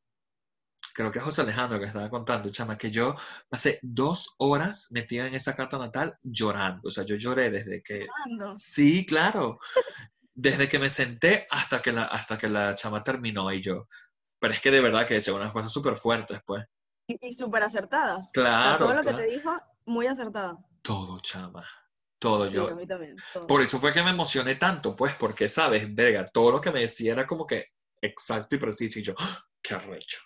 [0.97, 3.15] creo que José Alejandro que estaba contando, chama, que yo
[3.51, 6.89] pasé dos horas metida en esa carta natal llorando.
[6.89, 8.55] O sea, yo lloré desde que, Ando.
[8.57, 9.59] sí, claro,
[10.35, 13.87] desde que me senté hasta que la, hasta que la chama terminó y yo.
[14.39, 16.65] Pero es que de verdad que decía unas cosas súper fuertes, pues.
[17.09, 18.29] Y, y súper acertadas.
[18.29, 19.55] O sea, Claro, todo lo que te dijo,
[19.85, 20.57] muy acertada.
[20.81, 21.63] Todo, chama.
[22.19, 22.69] Todo Sí, yo.
[22.69, 23.17] a mí también.
[23.35, 23.47] todo.
[23.47, 26.81] Por eso fue que me emocioné tanto, pues, porque, sabes, verga, todo lo que me
[26.81, 27.65] decía era como que
[28.01, 29.45] exacto y preciso, y yo, ¡ah!
[29.63, 30.19] ¡qué arrecho!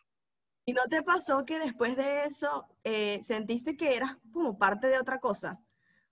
[0.64, 4.98] ¿Y no te pasó que después de eso eh, sentiste que eras como parte de
[4.98, 5.60] otra cosa?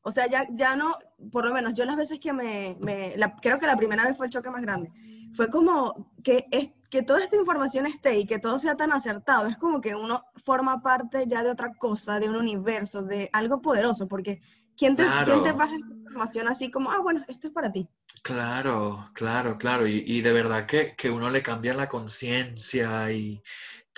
[0.02, 0.96] O sea, ya, ya no,
[1.32, 4.16] por lo menos yo las veces que me, me- la- creo que la primera vez
[4.16, 4.90] fue el choque más grande,
[5.34, 9.46] fue como que, es, que toda esta información esté y que todo sea tan acertado,
[9.46, 13.60] es como que uno forma parte ya de otra cosa, de un universo, de algo
[13.60, 14.40] poderoso, porque
[14.76, 15.54] ¿quién te, ¿quién te Claro.
[15.54, 17.88] pasa esta información así como, ah, bueno, esto es para ti?
[18.22, 23.42] Claro, claro, claro, y, y de verdad que, que uno le cambia la conciencia y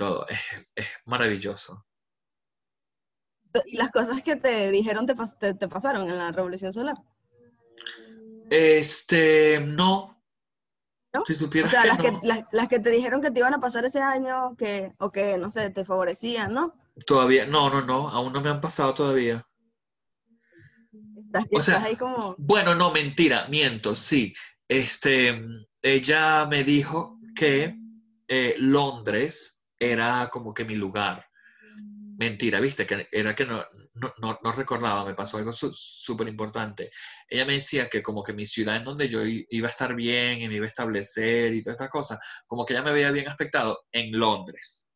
[0.00, 0.40] todo, es,
[0.74, 1.84] es maravilloso.
[3.66, 6.96] Y las cosas que te dijeron te, pas- te- te pasaron en la Revolución Solar.
[8.50, 10.24] Este, no,
[11.12, 11.22] ¿No?
[11.26, 13.52] si O supieras sea, que las que, las, las que te dijeron que te iban
[13.52, 16.74] a pasar ese año, que, o que, no sé, te favorecían, ¿no?
[17.04, 19.46] todavía, no, no, no, aún no me han pasado todavía.
[21.26, 24.32] Estás, O sea, estás ahí como, Bueno, no, mentira, miento, sí.
[24.66, 25.44] Este,
[25.82, 27.76] ella me dijo que
[28.28, 31.26] eh, Londres era como que mi lugar.
[32.18, 33.64] Mentira, viste, que era que no,
[33.94, 36.90] no, no, no recordaba, me pasó algo su- súper importante.
[37.26, 40.42] Ella me decía que como que mi ciudad en donde yo iba a estar bien
[40.42, 43.26] y me iba a establecer y todas estas cosas, como que ella me veía bien
[43.28, 44.86] aspectado en Londres.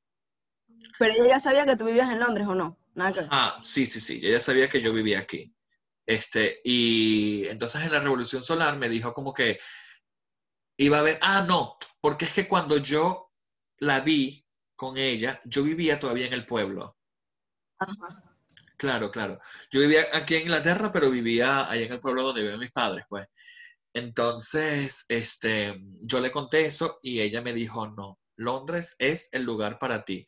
[0.99, 3.21] pero ella ya sabía que tú vivías en Londres o no, nada que.
[3.31, 5.55] Ah, sí, sí, sí, ella sabía que yo vivía aquí.
[6.07, 9.59] Este, y entonces en la Revolución Solar me dijo como que
[10.77, 13.33] iba a ver, ah, no, porque es que cuando yo
[13.79, 14.44] la vi
[14.77, 16.97] con ella, yo vivía todavía en el pueblo.
[17.79, 18.37] Ajá.
[18.77, 19.39] Claro, claro.
[19.71, 23.05] Yo vivía aquí en Inglaterra, pero vivía allá en el pueblo donde viven mis padres,
[23.09, 23.27] pues.
[23.95, 29.79] Entonces, este, yo le conté eso y ella me dijo, no, Londres es el lugar
[29.79, 30.27] para ti.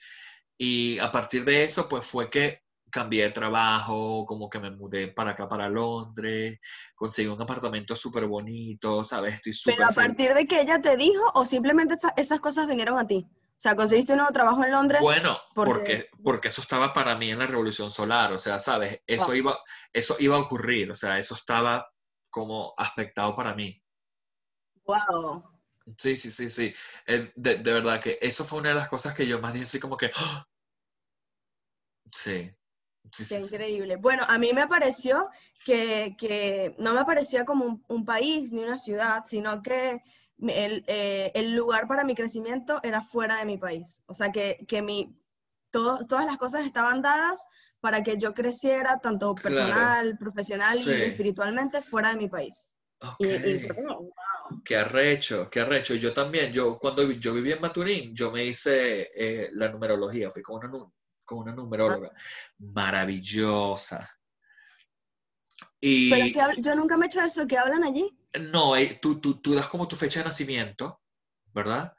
[0.57, 5.09] Y a partir de eso, pues fue que cambié de trabajo, como que me mudé
[5.09, 6.61] para acá, para Londres,
[6.95, 9.35] conseguí un apartamento súper bonito, ¿sabes?
[9.35, 10.09] Estoy súper Pero a feliz.
[10.09, 13.27] partir de que ella te dijo, o simplemente esa- esas cosas vinieron a ti.
[13.57, 15.01] O sea, conseguiste un nuevo trabajo en Londres.
[15.01, 19.01] Bueno, porque- porque, porque eso estaba para mí en la Revolución Solar, o sea, ¿sabes?
[19.07, 19.35] Eso Wow.
[19.35, 19.59] iba,
[19.93, 21.91] eso iba a ocurrir, o sea, eso estaba
[22.29, 23.83] como aspectado para mí.
[24.85, 25.43] Wow.
[25.97, 26.75] Sí, sí, sí, sí.
[27.07, 29.65] Eh, de, de verdad que eso fue una de las cosas que yo más dije
[29.65, 30.47] así como que, ¡ah!
[32.13, 32.55] sí, sí,
[33.11, 33.55] Qué sí, sí.
[33.55, 33.97] increíble.
[33.97, 35.29] Bueno, a mí me pareció
[35.65, 40.03] que, que no me parecía como un, un país ni una ciudad, sino que
[40.39, 44.01] el, eh, el lugar para mi crecimiento era fuera de mi país.
[44.07, 45.17] O sea, que, que mi,
[45.71, 47.45] todo- todas las cosas estaban dadas
[47.81, 49.43] para que yo creciera tanto Claro.
[49.57, 50.91] personal, profesional Sí.
[50.91, 52.71] y espiritualmente fuera de mi país.
[53.19, 54.63] Y, y fue como, wow.
[54.65, 55.95] Qué arrecho, qué arrecho.
[55.95, 60.43] Yo también, yo cuando yo vivía en Maturín, yo me hice eh, la numerología, fui
[60.43, 60.85] con una,
[61.25, 62.11] con una numeróloga
[62.59, 64.09] maravillosa.
[65.81, 68.11] Y Pero que yo nunca me he hecho eso, que hablan allí.
[68.53, 71.01] no, eh, tú, tú, tú das como tu fecha de nacimiento,
[71.53, 71.95] ¿verdad?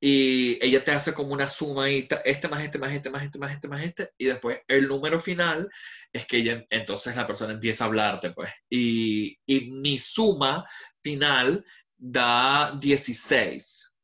[0.00, 3.38] Y ella te hace como una suma y este más este más este más este
[3.40, 5.68] más este más este, y después el número final
[6.12, 8.50] es que ella, entonces la persona empieza a hablarte, pues.
[8.70, 10.64] Y, y mi suma
[11.02, 11.64] final
[11.96, 13.98] da 16.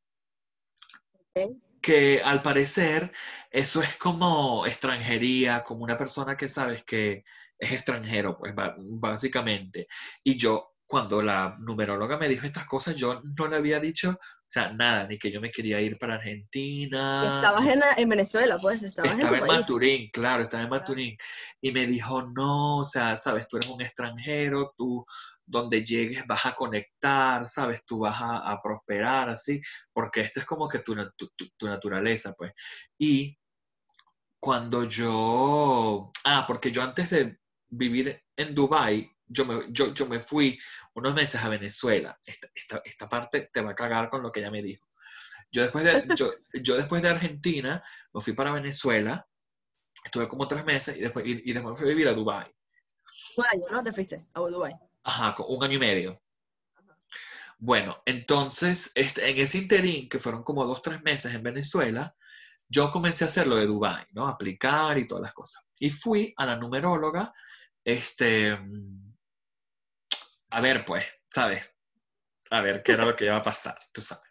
[1.12, 1.57] Ok.
[1.81, 3.12] Que al parecer
[3.51, 7.25] eso es como extranjería, como una persona que sabes que
[7.59, 8.55] es extranjero, pues
[8.99, 9.87] básicamente.
[10.23, 14.47] Y yo, cuando la numeróloga me dijo estas cosas, yo no le había dicho, o
[14.47, 17.23] sea, nada, ni que yo me quería ir para Argentina.
[17.35, 19.47] Estabas en, en Venezuela, pues, estabas Estaba en.
[19.47, 21.17] Maturín, claro, estaba en Maturín.
[21.61, 25.05] Y me dijo, no, o sea, sabes, tú eres un extranjero, tú
[25.47, 29.61] donde llegues vas a conectar, sabes, tú vas a, a prosperar, así,
[29.93, 32.53] porque esto es como que tu, tu- tu naturaleza, pues.
[32.99, 33.37] Y
[34.39, 37.39] cuando yo, ah, porque yo antes de
[37.77, 40.59] vivir en Dubái, yo me, yo, yo me fui
[40.95, 42.18] unos meses a Venezuela.
[42.25, 44.87] Esta, esta, esta parte te va a cagar con lo que ella me dijo.
[45.51, 46.31] Yo después de, yo,
[46.62, 49.27] yo después de Argentina me fui para Venezuela,
[50.05, 52.47] estuve como tres meses y después, y, y después me fui a vivir a Dubái.
[53.37, 53.83] Un año, ¿no?
[53.83, 54.75] Te fuiste a Dubái.
[55.05, 56.20] Ajá, un año y medio.
[57.59, 62.14] Bueno, entonces, este, en ese interín, que fueron como dos, tres meses en Venezuela,
[62.68, 64.27] yo comencé a hacer lo de Dubái, ¿no?
[64.27, 65.62] Aplicar y todas las cosas.
[65.79, 67.33] Y fui a la numeróloga,
[67.85, 69.14] este, mm,
[70.51, 71.64] a ver, pues, ¿sabes?
[72.51, 74.24] A ver qué era lo que iba a pasar, tú sabes.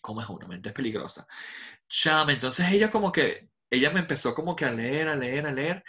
[0.00, 1.26] ¿Cómo es una mente es peligrosa?
[1.88, 5.52] Chama, entonces ella como que, ella me empezó como que a leer, a leer, a
[5.52, 5.84] leer,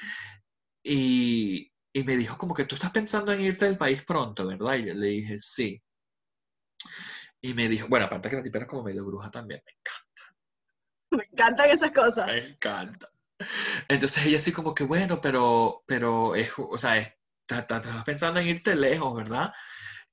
[0.84, 4.76] y, y me dijo como que tú estás pensando en irte del país pronto, ¿verdad?
[4.76, 5.82] Y yo le dije, sí.
[7.42, 10.38] Y me dijo, bueno, aparte que la tipa era como medio bruja también, me encanta,
[11.12, 12.28] Me encantan esas cosas.
[12.28, 13.08] me encanta.
[13.88, 18.76] Entonces ella así como que, bueno, pero, pero, es, o sea, estás pensando en irte
[18.76, 19.52] lejos, ¿verdad?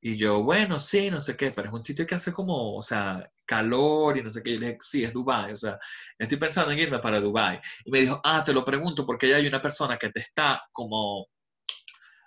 [0.00, 2.82] Y yo, bueno, sí, no sé qué, pero es un sitio que hace como, o
[2.82, 4.50] sea, calor y no sé qué.
[4.50, 5.78] Y yo le dije, sí, es Dubái, o sea,
[6.18, 7.60] estoy pensando en irme para Dubái.
[7.84, 10.62] Y me dijo, ah, te lo pregunto porque ya hay una persona que te está
[10.72, 11.26] como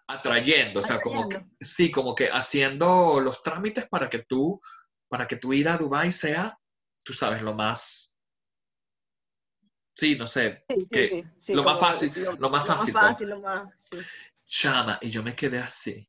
[0.08, 1.58] atrayendo, o sea, como que, Atrayendo.
[1.62, 4.60] sí, como que haciendo los trámites para que tú,
[5.08, 6.58] para que tu ida a Dubái sea,
[7.06, 8.11] tú sabes, lo más,
[9.96, 13.02] sí, no sé, Sí, sí, que sí, sí, lo más fácil, lo más fácil, Lo
[13.02, 13.64] más fácil, lo más,
[14.46, 16.08] chama, y yo me quedé así.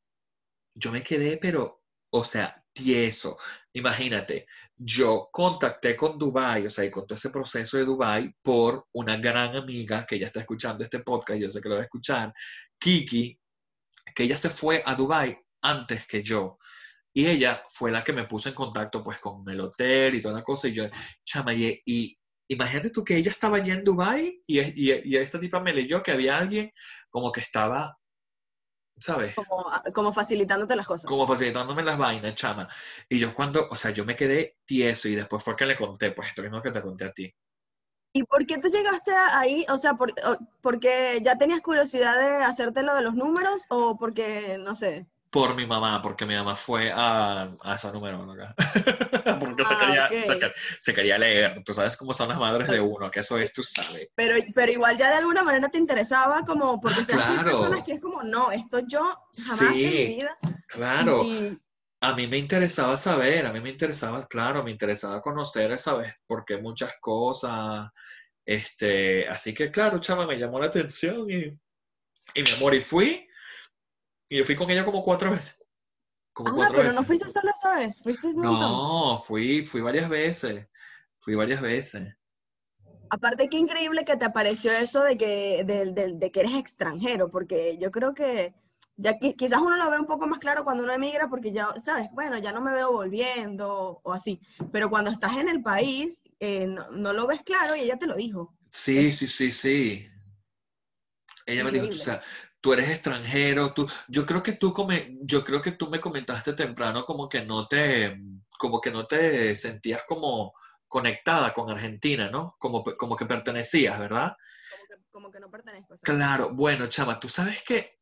[0.75, 3.39] Yo me quedé, pero, o sea, tieso.
[3.75, 8.89] Imagínate, yo contacté con Dubai, o sea, y con todo ese proceso de Dubai por
[8.93, 11.85] una gran amiga que ya está escuchando este podcast, yo sé que lo va a
[11.85, 12.33] escuchar,
[12.79, 13.39] Kiki,
[14.15, 16.59] que ella se fue a Dubai antes que yo.
[17.15, 20.35] Y ella fue la que me puso en contacto pues con el hotel y toda
[20.35, 20.69] la cosa.
[20.69, 20.85] Y yo,
[21.25, 22.17] chama, y, y
[22.49, 26.03] imagínate tú que ella estaba allá en Dubai y, y, y esta tipa me leyó
[26.03, 26.73] que había alguien
[27.11, 27.99] como que estaba,
[28.99, 29.35] ¿sabes?
[29.35, 29.65] Como,
[29.95, 31.09] como facilitándote las cosas.
[31.09, 32.69] como facilitándome las vainas, chama.
[33.09, 36.13] Y yo cuando, o sea, yo me quedé tieso y después fue que le conté,
[36.13, 37.35] pues esto mismo que te conté a ti.
[38.15, 39.65] ¿Y por qué tú llegaste ahí?
[39.71, 40.13] O sea, por,
[40.61, 45.07] porque ya tenías curiosidad de hacerte lo de los números o porque, no sé.
[45.33, 48.55] Por mi mamá, porque mi mamá fue a, a esa numeróloga.
[49.41, 50.21] porque se, Ah, quería, ok.
[50.21, 51.63] se, se quería leer.
[51.65, 54.09] Tú sabes cómo son las madres de uno, que eso es, tú sabes.
[54.15, 57.59] Pero, pero igual ya de alguna manera te interesaba como, porque Ah, que hay claro.
[57.59, 59.01] personas que es como, no, esto yo
[59.47, 60.05] jamás en Sí.
[60.09, 60.37] mi vida.
[60.69, 61.23] Claro.
[61.25, 61.59] Y,
[62.05, 66.13] A mí me interesaba saber, a mí me interesaba, claro, me interesaba conocer, ¿sabes?
[66.27, 67.89] Porque muchas cosas,
[68.45, 71.45] este, así que claro, chama, me llamó la atención y,
[72.35, 73.27] y mi amor, y fui,
[74.33, 75.63] y yo fui con ella como cuatro veces,
[76.33, 77.01] como ah, cuatro pero veces.
[77.01, 78.33] no fuiste solo esa vez, fuiste.
[78.33, 80.67] No, fui, fui varias veces,
[81.21, 82.17] fui varias veces.
[83.11, 87.31] Aparte, qué increíble que te apareció eso de que, de, de- de que eres extranjero,
[87.31, 88.55] porque yo creo que
[88.97, 91.69] ya qui- quizás uno lo ve un poco más claro cuando uno emigra, porque ya,
[91.85, 94.41] sabes, bueno, ya no me veo volviendo o así,
[94.73, 98.07] pero cuando estás en el país, eh, no, no lo ves claro y ella te
[98.07, 98.55] lo dijo.
[98.71, 100.09] Sí, sí, sí, sí.
[101.47, 102.21] Ella me dijo, o sea,
[102.61, 106.53] tú eres extranjero, tú, yo creo que tú come, yo creo que tú me comentaste
[106.53, 108.21] temprano como que no te,
[108.59, 110.55] como que no te sentías como
[110.87, 112.55] conectada con Argentina, ¿no?
[112.59, 114.37] Como, como que pertenecías, ¿verdad?
[114.71, 115.89] Como que, como que no pertenezco.
[115.89, 116.01] ¿sabes?
[116.03, 117.99] Claro, bueno, chama, tú sabes que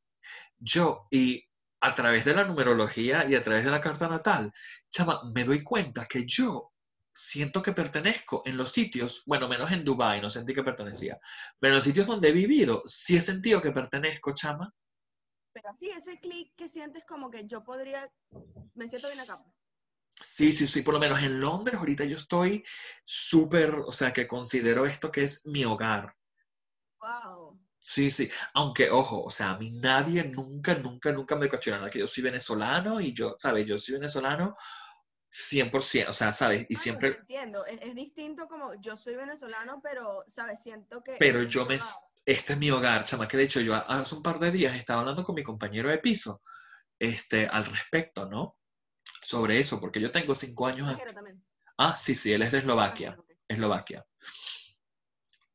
[0.58, 1.46] yo, y
[1.80, 4.52] a través de la numerología y a través de la carta natal,
[4.90, 6.72] chama, me doy cuenta que yo
[7.20, 11.20] siento que pertenezco en los sitios, bueno, menos en Dubai, no sentí que pertenecía,
[11.58, 14.74] pero en los sitios donde he vivido, sí he sentido que pertenezco, chama.
[15.52, 18.10] Pero sí, ese clic que sientes como que yo podría,
[18.74, 19.44] me siento bien acá.
[20.18, 22.64] Sí, sí, sí, por lo menos en Londres ahorita yo estoy
[23.04, 26.16] súper, o sea, que considero esto que es mi hogar.
[27.00, 27.60] Wow.
[27.78, 31.98] Sí, sí, aunque ojo, o sea, a mí nadie nunca, nunca, nunca me cuestionará que
[31.98, 33.66] yo soy venezolano y yo, ¿sabes?
[33.66, 34.54] Yo soy venezolano
[35.30, 36.66] 100%, o sea, ¿sabes?
[36.68, 40.62] Y Ah, siempre, entiendo, es, es distinto como yo soy venezolano, pero, ¿sabes?
[40.62, 41.16] Siento que...
[41.18, 41.88] pero yo me, hogar.
[42.26, 45.00] este es mi hogar, chama, que de hecho yo hace un par de días estaba
[45.00, 46.42] hablando con mi compañero de piso,
[46.98, 48.58] este, al respecto, ¿no?
[49.22, 51.02] Sobre eso, porque yo tengo cinco años aquí.
[51.02, 51.44] Extranjero también.
[51.78, 53.30] Ah, sí, sí, él es de Eslovaquia, ok.
[53.48, 54.04] Eslovaquia.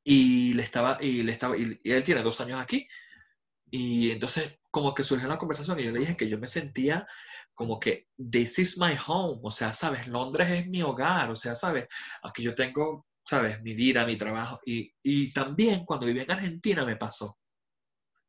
[0.04, 2.88] Y le estaba, y le estaba, y, y él tiene dos años aquí.
[3.70, 7.08] Y entonces como que surgió la conversación y yo le dije que yo me sentía
[7.56, 11.56] como que this is my home, o sea, sabes, Londres es mi hogar, o sea,
[11.56, 11.88] sabes,
[12.24, 14.60] aquí yo tengo, sabes, mi vida, mi trabajo.
[14.66, 17.38] Y, y también cuando viví en Argentina me pasó.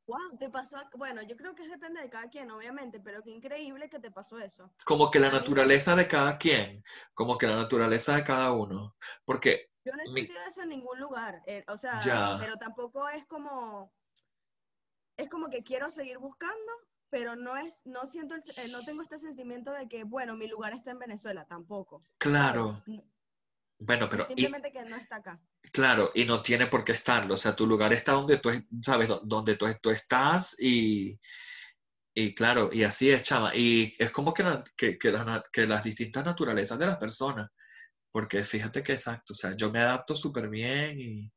[0.06, 3.88] Wow, te pasó, bueno, yo creo que depende de cada quien, obviamente, pero qué increíble
[3.88, 4.72] que te pasó eso.
[4.84, 8.94] Como que la naturaleza de cada quien, como que la naturaleza de cada uno.
[9.24, 12.38] Porque, Yo no he Mi- sentido eso en ningún lugar, eh, o sea, Ya.
[12.38, 13.92] pero tampoco es como,
[15.16, 16.72] es como que quiero seguir buscando,
[17.10, 20.48] pero no es, no siento, el, eh, no tengo este sentimiento de que, bueno, mi
[20.48, 22.02] lugar está en Venezuela, tampoco.
[22.18, 23.02] claro, No,
[23.80, 24.24] bueno, pero...
[24.24, 25.40] y- Simplemente que no está acá.
[25.72, 27.34] Claro, y no tiene por qué estarlo.
[27.34, 31.18] O sea, tu lugar está donde tú, es- sabes, donde tú, tú estás y,
[32.14, 33.54] y claro, y así es, chama.
[33.54, 36.96] Y es como que, la- que, que, las na- que las distintas naturalezas de las
[36.98, 37.50] personas.
[38.10, 41.30] Porque fíjate que exacto, o sea, yo me adapto súper bien y...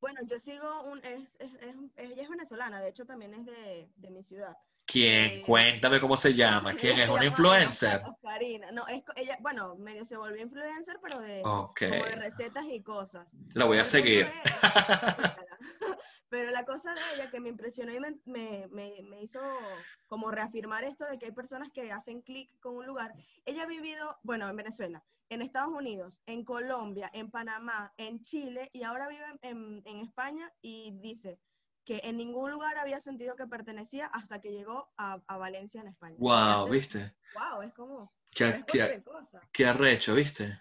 [0.00, 3.90] Bueno, yo sigo un, es, es- es- ella es venezolana, de hecho también es de,
[3.96, 4.56] de mi ciudad.
[4.86, 5.30] ¿Quién?
[5.38, 6.74] Eh, Cuéntame cómo se llama.
[6.74, 7.08] ¿Quién es?
[7.08, 7.96] ¿Una influencer?
[7.96, 8.72] Oscar- Oscarina.
[8.72, 12.82] No, es, ella, bueno, medio se volvió influencer, pero de, Ok, como de recetas y
[12.82, 13.28] cosas.
[13.54, 14.26] la voy a Pero seguir.
[14.26, 14.42] ella-
[16.28, 19.40] Pero la cosa de ella que me impresionó y me, me- me- me hizo
[20.06, 23.12] como reafirmar esto de que hay personas que hacen clic con un lugar.
[23.44, 28.68] Ella ha vivido, bueno, en Venezuela, en Estados Unidos, en Colombia, en Panamá, en Chile
[28.72, 31.40] y ahora vive en, en España y dice
[31.84, 35.88] que en ningún lugar había sentido que pertenecía hasta que llegó a, a Valencia, en
[35.88, 36.16] España.
[36.18, 36.34] Wow,
[36.66, 37.14] hace- ¿viste?
[37.34, 38.12] Wow, es como...
[38.32, 38.62] Qué,
[39.04, 39.40] cosa.
[39.52, 40.60] qué arrecho, ¿viste?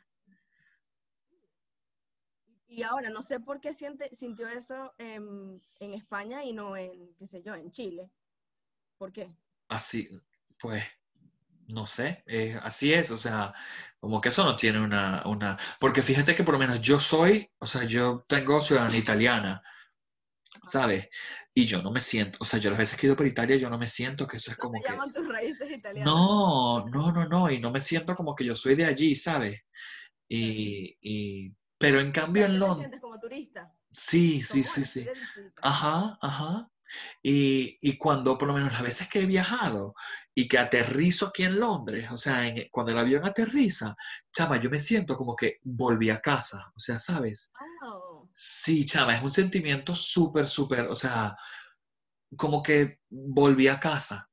[2.67, 7.13] Y ahora, no sé por qué siente, sintió eso en, en España y no en,
[7.15, 8.11] qué sé yo, en Chile.
[8.97, 9.31] ¿Por qué?
[9.69, 10.09] Así,
[10.59, 10.83] pues,
[11.69, 13.53] no sé, eh, así es, o sea,
[13.99, 17.49] como que eso no tiene una, una, porque fíjate que por lo menos yo soy,
[17.59, 19.61] o sea, yo tengo ciudadanía italiana,
[20.67, 21.09] ¿sabes?
[21.53, 23.57] Y yo no me siento, o sea, yo las veces que he ido por Italia,
[23.57, 24.93] yo no me siento que eso es como te que...
[24.93, 26.11] llaman tus raíces italianas.
[26.11, 29.61] No, no, no, no, y no me siento como que yo soy de allí, ¿sabes?
[30.27, 33.73] Y, y, pero en cambio ¿qué en Londres, sientes como turista?
[33.91, 35.07] sí, sí, sí, sí.
[35.61, 36.67] Ajá, ajá.
[37.21, 39.93] Y, y cuando, por lo menos las veces que he viajado
[40.33, 43.95] y que aterrizo aquí en Londres, o sea, en- cuando el avión aterriza,
[44.31, 47.51] chama, yo me siento como que volví a casa, o sea, ¿sabes?
[47.81, 48.29] Wow.
[48.33, 51.35] Sí, chama, es un sentimiento súper, súper, o sea,
[52.37, 54.29] como que volví a casa.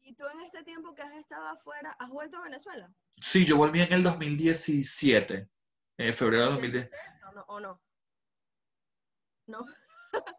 [0.00, 2.92] ¿Y tú en este tiempo que has estado afuera, has vuelto a Venezuela?
[3.18, 5.48] Sí, yo volví en el 2017,
[5.98, 6.82] en febrero de 2010.
[6.82, 7.80] ¿Sentiste eso no- o no?
[9.46, 9.64] No.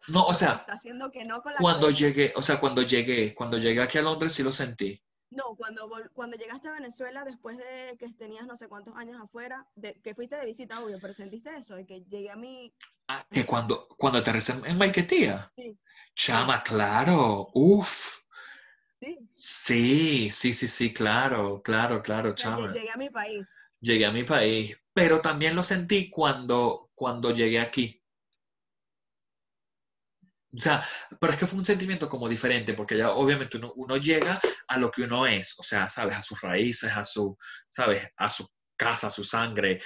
[0.08, 1.98] No, o sea, Está haciendo que no con la cuando cabeza.
[1.98, 5.02] llegué, o sea, cuando llegué, cuando llegué aquí a Londres sí lo sentí.
[5.30, 9.66] No, cuando, cuando llegaste a Venezuela después de que tenías no sé cuántos años afuera,
[9.74, 12.72] de, que fuiste de visita, obvio, pero sentiste eso, de que llegué a mi...
[13.08, 15.52] Ah, que cuando, cuando aterricé en- Maiquetía.
[15.56, 15.76] Sí.
[16.14, 18.22] Chama, claro, uff.
[19.00, 22.72] Sí, Sí, sí, sí, sí, claro, claro, claro, o sea, lle- chama.
[22.72, 23.48] llegué a mi país.
[23.80, 28.02] Llegué a mi país, pero también lo sentí cuando, cuando llegué aquí.
[30.56, 30.82] O sea,
[31.20, 34.78] pero es que fue un sentimiento como diferente, porque ya obviamente uno, uno llega a
[34.78, 37.36] lo que uno es, o sea, sabes, a sus raíces, a su,
[37.68, 39.80] sabes, a su casa, a su sangre,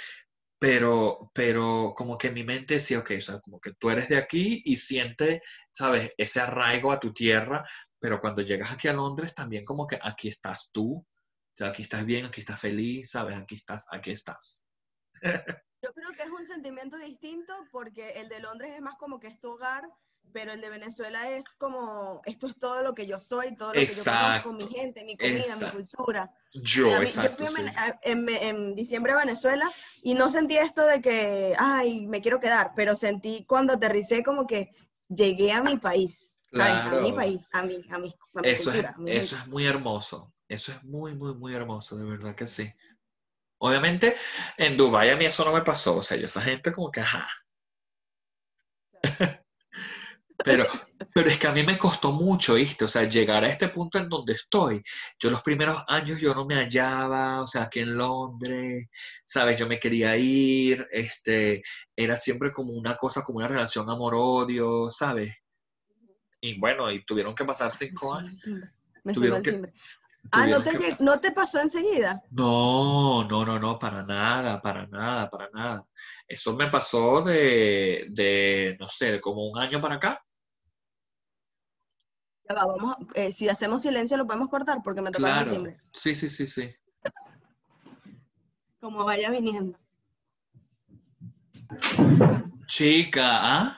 [0.61, 4.19] pero, pero como que mi mente decía, ok, o sea, como que tú eres de
[4.19, 5.41] aquí y sientes,
[5.73, 7.67] sabes, ese arraigo a tu tierra,
[7.99, 11.83] pero cuando llegas aquí a Londres también como que aquí estás tú, o sea, aquí
[11.83, 14.67] estás bien, aquí estás feliz, sabes, aquí estás, aquí estás.
[15.83, 19.29] Yo creo que es un sentimiento distinto porque el de Londres es más como que
[19.29, 19.83] es tu hogar,
[20.33, 23.75] pero el de Venezuela es como, esto es todo lo que yo soy, todo lo
[23.75, 25.79] que yo conozco, mi gente, mi comida, exacto.
[25.79, 26.35] mi cultura.
[26.53, 27.71] Yo, mí- exacto, yo fui sí.
[28.03, 29.71] en, en- en diciembre a Venezuela
[30.03, 34.47] y no sentí esto de que, ay, me quiero quedar, pero sentí cuando aterricé como
[34.47, 34.71] que
[35.09, 36.75] llegué a mi país, ¿sabes?
[36.85, 39.37] A mi país, a mi, a mi, a mi Eso es, cultura, a mi eso
[39.37, 39.43] gente.
[39.43, 42.73] es muy hermoso, eso es muy, muy, muy hermoso, de verdad que sí.
[43.59, 44.17] Obviamente,
[44.57, 45.97] en Dubái a mí eso no me pasó.
[45.99, 47.29] O sea, yo esa gente como que, ajá.
[50.45, 50.67] Pero,
[51.15, 52.85] pero es que a mí me costó mucho, ¿viste?
[52.85, 54.83] O sea, llegar a este punto en donde estoy.
[55.19, 58.87] Yo los primeros años yo no me hallaba, o sea, aquí en Londres,
[59.25, 59.57] ¿sabes?
[59.59, 61.63] Yo me quería ir, este,
[61.95, 65.35] era siempre como una cosa, como una relación amor-odio, ¿sabes?
[66.41, 68.35] Y bueno, y tuvieron que pasar cinco años.
[69.05, 69.73] Me Tuvieron el que- timbre.
[70.33, 72.23] Ah, ¿no te, que- ¿no te pasó enseguida?
[72.31, 75.87] No, no, no, no, para nada, para nada, para nada.
[76.29, 80.23] Eso me pasó de, de, no sé, de como un año para acá.
[82.51, 85.53] Ya va, vamos, a- eh, si hacemos silencio lo podemos cortar porque me el Claro,
[85.53, 85.79] timbre.
[85.93, 86.69] sí, sí, sí, sí.
[88.81, 89.79] Como vaya viniendo.
[92.67, 93.77] Chica, ¿ah?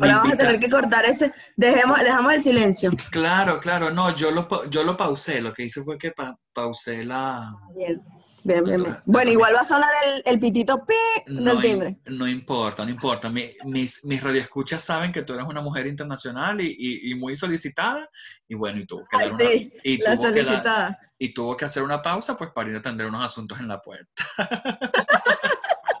[0.00, 1.34] Ahora vamos a tener que cortar ese.
[1.54, 2.90] Dejemos, dejamos el silencio.
[3.10, 7.04] Claro, claro, no, yo lo, yo lo pausé, lo que hice fue que pa- pausé
[7.04, 7.54] la...
[7.74, 8.02] Bien,
[8.46, 8.82] bien, bien.
[8.82, 8.96] bien.
[9.04, 10.94] Bueno, igual va a sonar el, el pitito pi
[11.26, 11.98] No, del im- timbre.
[12.06, 13.28] no importa, no importa.
[13.30, 17.36] Mi- mis, mis radioescuchas saben que tú eres una mujer internacional y, y- y muy
[17.36, 18.08] solicitada.
[18.48, 21.32] Y bueno, y tuvo que Ay, dar una- sí, y la tuvo que dar- y
[21.34, 24.22] tuvo que hacer una pausa pues para ir a atender unos asuntos en la puerta.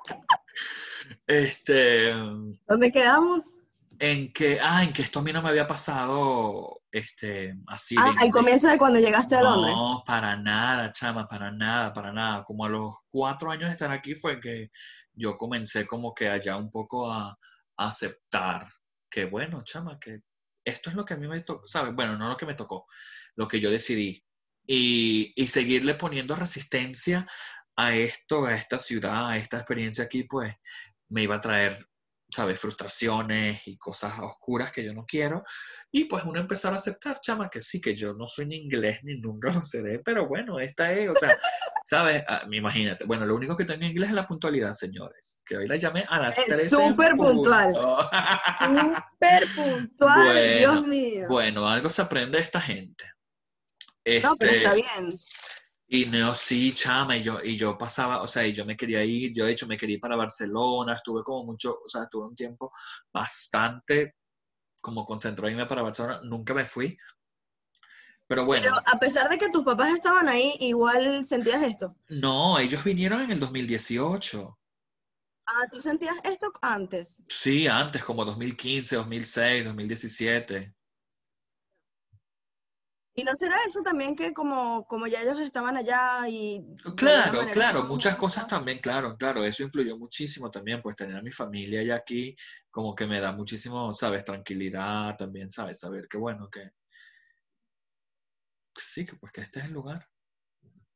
[1.26, 2.12] este,
[2.68, 3.55] ¿Dónde quedamos?
[4.00, 7.94] En que, ah, en que esto a mí no me había pasado, este, así.
[7.98, 9.74] Ah, de- al comienzo de cuando llegaste a Londres.
[9.74, 12.44] No, para nada, chama, para nada, para nada.
[12.44, 14.70] Como a los cuatro años de estar aquí fue que
[15.14, 17.28] yo comencé como que allá un poco a,
[17.78, 18.66] a aceptar
[19.10, 20.20] que, bueno, chama, que
[20.64, 21.94] esto es lo que a mí me tocó, ¿sabes?
[21.94, 22.86] Bueno, no lo que me tocó,
[23.36, 24.22] lo que yo decidí.
[24.66, 27.26] Y, y seguirle poniendo resistencia
[27.76, 30.54] a esto, a esta ciudad, a esta experiencia aquí, pues
[31.08, 31.86] me iba a traer,
[32.36, 32.60] ¿sabes?
[32.60, 35.42] Frustraciones y cosas oscuras que yo no quiero.
[35.90, 39.00] Y pues uno empezar a aceptar, chama, que sí, que yo no soy ni inglés
[39.04, 41.38] ni nunca lo seré, pero bueno, esta es, o sea,
[41.86, 42.22] ¿sabes?
[42.28, 45.66] Ah, imagínate, bueno, lo único que tengo en inglés es la puntualidad, señores, que hoy
[45.66, 47.72] la llamé a las Es 3 súper puntual.
[47.74, 51.26] Súper puntual, Bueno, Dios mío.
[51.30, 53.04] bueno, algo se aprende de esta gente.
[54.22, 55.08] no, pero Este, está bien.
[55.88, 59.04] Y Neo sí, chama, y yo, y yo pasaba, o sea, y yo me quería
[59.04, 62.28] ir, yo de hecho me quería ir para Barcelona, estuve como mucho, o sea, estuve
[62.28, 62.70] un tiempo
[63.12, 64.16] bastante
[64.80, 66.96] como concentrado en irme para Barcelona, nunca me fui.
[68.28, 71.96] Pero bueno, Pero a pesar de que tus papás estaban ahí, igual sentías esto.
[72.08, 74.58] no, ellos vinieron en el 2018.
[75.46, 77.18] Ah, ¿tú sentías esto antes?
[77.28, 80.74] Sí, antes, como 2015, 2006, 2017.
[83.18, 86.62] ¿Y no será eso también que como, como ya ellos estaban allá y...
[86.96, 91.22] Claro, manera claro, muchas cosas también, claro, claro, eso influyó muchísimo también, pues tener a
[91.22, 92.36] mi familia ya aquí,
[92.70, 96.72] como que me da muchísimo, sabes, tranquilidad también, sabes, saber que bueno, que
[98.76, 100.06] sí, que pues que este es el lugar.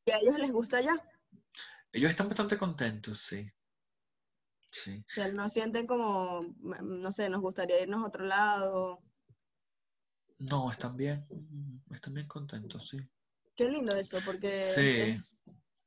[0.05, 1.01] ¿Y a ellos les gusta allá?
[1.91, 3.51] Ellos están bastante contentos, sí.
[4.71, 5.03] Sí.
[5.09, 9.03] O sea, no sienten como, no sé, nos gustaría irnos a otro lado.
[10.41, 12.99] No, están bien, mm, están bien contentos, sí.
[13.55, 15.39] Qué lindo eso, porque Sí, es-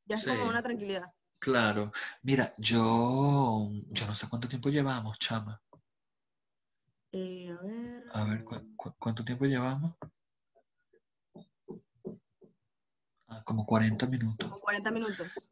[0.06, 1.12] ya es como una tranquilidad.
[1.40, 1.92] Claro.
[2.22, 5.60] Mira, yo, yo no sé cuánto tiempo llevamos, chama.
[7.12, 8.06] Eh, a ver.
[8.14, 9.96] A ver, ¿cu- cu- cuánto tiempo llevamos?
[13.28, 14.48] Ah, como 40 minutos.
[14.50, 15.48] Como 40 minutos.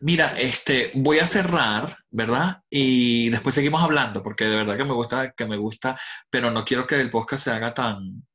[0.00, 2.62] Mira, este, voy a cerrar, ¿verdad?
[2.70, 5.98] Y después seguimos hablando, porque de verdad que me gusta, que me gusta,
[6.30, 8.26] pero no quiero que el podcast se haga tan,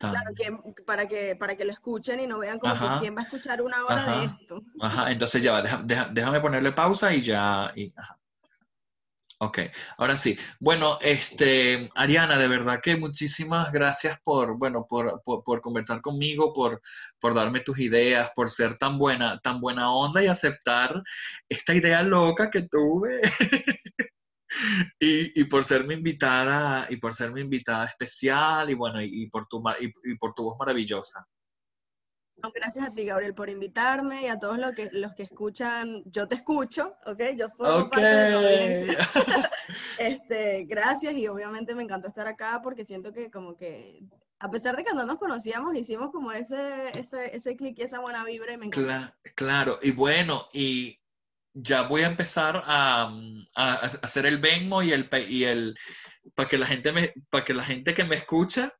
[0.00, 3.20] Claro, que, para, que, para que lo escuchen y no vean como que quién va
[3.20, 4.38] a escuchar una hora de Ajá.
[4.40, 4.62] esto.
[4.80, 8.16] Ajá, entonces ya va, deja- deja- déjame ponerle pausa y ya, y, ajá.
[9.42, 9.58] Ok,
[9.96, 10.38] ahora sí.
[10.58, 16.52] Bueno, este, Ariana, de verdad que muchísimas gracias por, bueno, por, por, por conversar conmigo,
[16.52, 16.82] por,
[17.18, 21.02] por darme tus ideas, por ser tan buena, tan buena onda y aceptar
[21.48, 23.20] esta idea loca que tuve.
[24.98, 29.22] Y, y por ser mi invitada, y por ser mi invitada especial, y bueno, y,
[29.22, 31.26] y por tu, y, y por tu voz maravillosa.
[32.54, 36.02] Gracias a ti, Gabriel, por invitarme y a todos los que, los que escuchan.
[36.06, 37.20] Yo te escucho, ¿ok?
[37.36, 37.90] Yo formo Ok.
[37.90, 38.98] parte de audiencia.
[39.98, 44.00] Este, gracias y obviamente me encantó estar acá porque siento que como que,
[44.38, 48.00] a pesar de que no nos conocíamos, hicimos como ese, ese, ese clic y esa
[48.00, 48.88] buena vibra y me encantó.
[48.88, 50.98] Cla- claro, y bueno, y
[51.62, 53.02] ya voy a empezar a,
[53.56, 55.76] a- a hacer el Venmo y el y el
[56.34, 58.72] para que la gente me para que la gente que me escucha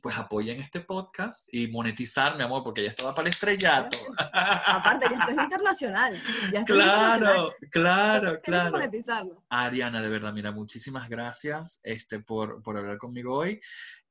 [0.00, 3.98] pues apoyen este podcast y monetizar, mi amor, porque ya estaba para el estrellato.
[4.16, 6.16] Aparte, ya esto es internacional.
[6.52, 6.64] Ya.
[6.64, 8.70] Claro, claro, claro.
[8.70, 9.44] monetizarlo.
[9.50, 13.60] Ariana, de verdad, mira, muchísimas gracias este, por, por hablar conmigo hoy.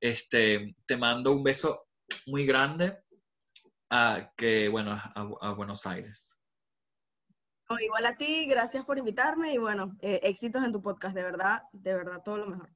[0.01, 1.87] Este, te mando un beso
[2.25, 2.97] muy grande
[3.89, 6.36] a, que, bueno, a, a Buenos Aires.
[7.69, 11.23] No, igual a ti, gracias por invitarme y bueno, eh, éxitos en tu podcast, de
[11.23, 12.69] verdad, de verdad, todo lo mejor.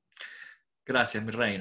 [0.85, 1.59] Gracias, mi reina.